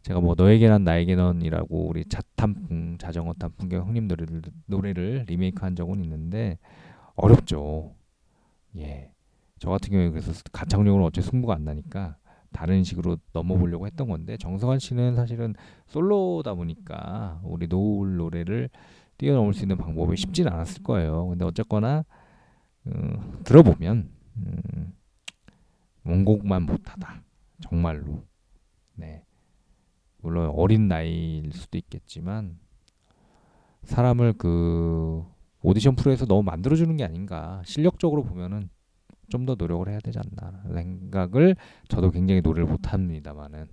제가 0.05 0.21
뭐 0.21 0.35
너에게 0.37 0.69
난 0.69 0.85
나에게 0.85 1.17
넌이라고 1.17 1.89
우리 1.89 2.05
자탄풍 2.05 2.99
자전거 2.99 3.33
탄 3.33 3.51
풍경 3.57 3.87
형님 3.87 4.07
노래를 4.07 4.43
노래를 4.67 5.25
리메이크한 5.27 5.77
적은 5.77 6.05
있는데 6.05 6.59
어렵죠. 7.15 7.95
예. 8.77 9.11
저 9.59 9.71
같은 9.71 9.91
경우에 9.91 10.11
그래서 10.11 10.33
가창력으로 10.53 11.07
어째 11.07 11.23
승부가 11.23 11.55
안 11.55 11.65
나니까 11.65 12.19
다른 12.53 12.85
식으로 12.85 13.17
넘어보려고 13.33 13.87
했던 13.87 14.07
건데 14.07 14.37
정성환 14.37 14.79
씨는 14.79 15.17
사실은 15.17 15.55
솔로다 15.87 16.53
보니까 16.53 17.41
우리 17.43 17.67
노을 17.67 18.17
노래를 18.17 18.69
뛰어넘을 19.17 19.55
수 19.55 19.63
있는 19.63 19.79
방법이 19.79 20.19
쉽지는 20.19 20.53
않았을 20.53 20.83
거예요. 20.83 21.29
근데 21.29 21.47
어쨌거나 21.47 22.05
음, 22.89 23.41
들어보면 23.43 24.11
음, 24.37 24.93
원곡만 26.05 26.65
못하다 26.65 27.23
정말로 27.63 28.23
네 28.97 29.24
물론 30.25 30.51
어린 30.55 30.89
나이일 30.89 31.53
수도 31.53 31.79
있겠지만 31.79 32.59
사람을 33.85 34.33
그 34.39 35.25
오디션 35.62 35.95
프로에서 35.97 36.27
너무 36.27 36.43
만들어주는 36.43 36.97
게 36.97 37.05
아닌가. 37.05 37.62
실력적으로 37.64 38.25
보면은 38.25 38.68
좀 39.29 39.47
더 39.47 39.55
노력을 39.55 39.89
해야 39.89 39.99
되지 40.01 40.18
않나 40.18 40.62
생각을 40.72 41.57
저도 41.89 42.11
굉장히 42.11 42.41
노래를 42.41 42.66
못합니다만은 42.66 43.66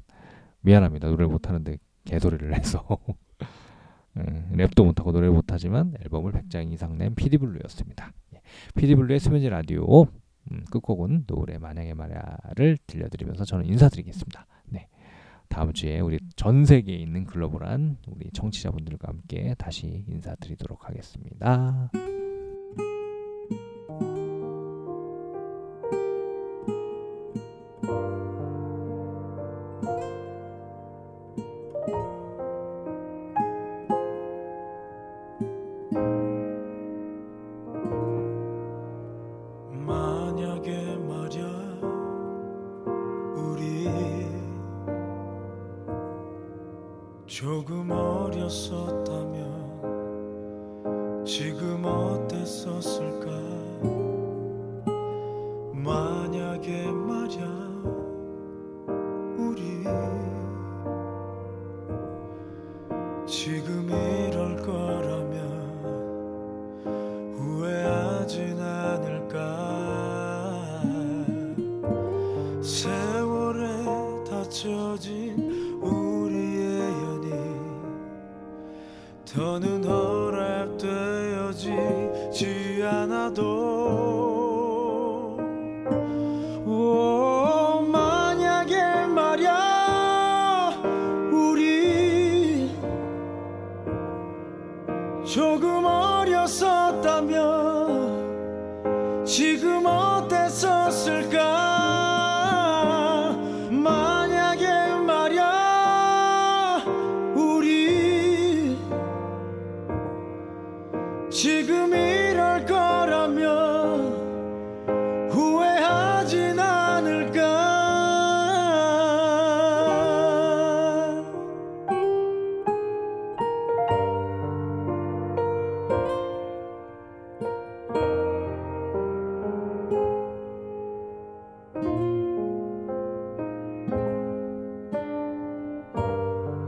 미안합니다. 0.61 1.07
노래를 1.07 1.27
못하는데 1.27 1.77
개소리를 2.05 2.53
해서. 2.53 2.85
예, 4.17 4.23
랩도 4.57 4.83
못하고 4.83 5.11
노래를 5.11 5.33
못하지만 5.33 5.93
앨범을 6.03 6.33
100장 6.33 6.71
이상 6.73 6.97
낸 6.97 7.15
피디블루였습니다. 7.15 8.11
예, 8.35 8.41
피디블루의 8.75 9.19
수면제 9.19 9.49
라디오. 9.49 10.03
음, 10.51 10.65
끝곡은 10.71 11.25
노래 11.27 11.57
만약에 11.57 11.93
말야를 11.93 12.77
들려드리면서 12.87 13.45
저는 13.45 13.65
인사드리겠습니다. 13.65 14.47
네. 14.60 14.60
다음 15.51 15.73
주에 15.73 15.99
우리 15.99 16.17
전 16.37 16.65
세계에 16.65 16.95
있는 16.95 17.25
글로벌한 17.25 17.97
우리 18.07 18.31
청취자분들과 18.31 19.09
함께 19.09 19.53
다시 19.57 20.05
인사드리도록 20.07 20.87
하겠습니다. 20.87 21.91
조금 47.41 47.89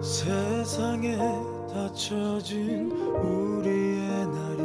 세상에 0.03 1.17
닫혀진 1.73 2.91
우리의 2.91 4.27
날이 4.27 4.63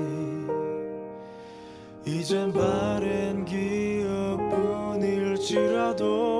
이젠 2.04 2.52
바랜 2.52 3.44
기억뿐일지라도 3.44 6.37